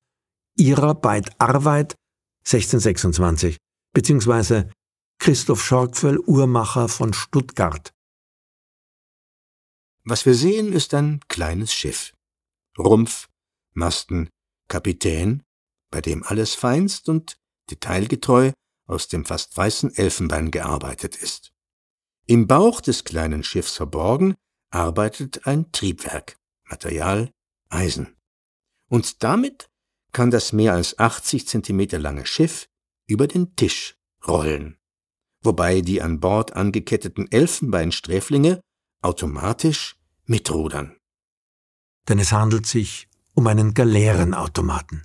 ihrer 0.58 0.94
Beid 0.94 1.30
Arbeit 1.40 1.94
1626, 2.44 3.56
beziehungsweise 3.94 4.70
Christoph 5.18 5.64
Schorgfell, 5.64 6.18
Uhrmacher 6.18 6.88
von 6.88 7.14
Stuttgart 7.14 7.95
was 10.08 10.24
wir 10.24 10.34
sehen, 10.34 10.72
ist 10.72 10.94
ein 10.94 11.20
kleines 11.28 11.74
Schiff. 11.74 12.14
Rumpf, 12.78 13.28
Masten, 13.72 14.30
Kapitän, 14.68 15.42
bei 15.90 16.00
dem 16.00 16.22
alles 16.22 16.54
feinst 16.54 17.08
und 17.08 17.36
detailgetreu 17.70 18.52
aus 18.86 19.08
dem 19.08 19.24
fast 19.24 19.56
weißen 19.56 19.94
Elfenbein 19.96 20.50
gearbeitet 20.52 21.16
ist. 21.16 21.52
Im 22.26 22.46
Bauch 22.46 22.80
des 22.80 23.04
kleinen 23.04 23.42
Schiffs 23.42 23.76
verborgen 23.76 24.36
arbeitet 24.70 25.46
ein 25.46 25.72
Triebwerk, 25.72 26.36
Material 26.64 27.30
Eisen. 27.68 28.16
Und 28.88 29.24
damit 29.24 29.68
kann 30.12 30.30
das 30.30 30.52
mehr 30.52 30.74
als 30.74 30.98
80 30.98 31.48
Zentimeter 31.48 31.98
lange 31.98 32.26
Schiff 32.26 32.68
über 33.08 33.26
den 33.26 33.56
Tisch 33.56 33.96
rollen, 34.26 34.78
wobei 35.42 35.80
die 35.80 36.00
an 36.00 36.20
Bord 36.20 36.54
angeketteten 36.54 37.30
Elfenbeinsträflinge 37.30 38.60
automatisch 39.02 39.95
mitrudern. 40.26 40.96
Denn 42.08 42.18
es 42.18 42.32
handelt 42.32 42.66
sich 42.66 43.08
um 43.34 43.46
einen 43.46 43.74
Galeerenautomaten. 43.74 45.02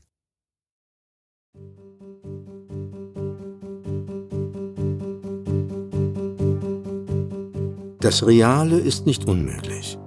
Das 7.99 8.25
Reale 8.25 8.79
ist 8.79 9.05
nicht 9.05 9.25
unmöglich. 9.25 9.97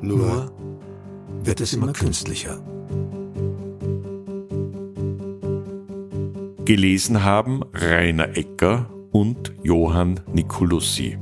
Nur 0.00 0.52
wird 1.42 1.60
es 1.60 1.74
immer 1.74 1.92
künstlicher. 1.92 2.62
Gelesen 6.64 7.22
haben 7.22 7.62
Rainer 7.74 8.36
Ecker 8.36 8.90
und 9.12 9.52
Johann 9.62 10.20
Nicolussi. 10.32 11.18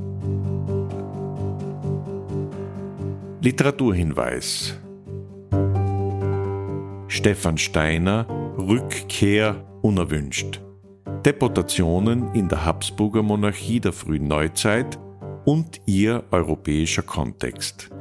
Literaturhinweis. 3.45 4.73
Stefan 7.07 7.59
Steiner 7.59 8.25
Rückkehr 8.57 9.63
unerwünscht. 9.83 10.61
Deportationen 11.23 12.33
in 12.33 12.49
der 12.49 12.65
Habsburger 12.65 13.21
Monarchie 13.21 13.79
der 13.79 13.93
frühen 13.93 14.27
Neuzeit 14.27 14.97
und 15.45 15.79
ihr 15.85 16.23
europäischer 16.31 17.03
Kontext. 17.03 17.91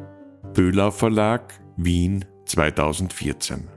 Böhlau 0.55 0.91
Verlag, 0.91 1.61
Wien 1.77 2.25
2014 2.47 3.69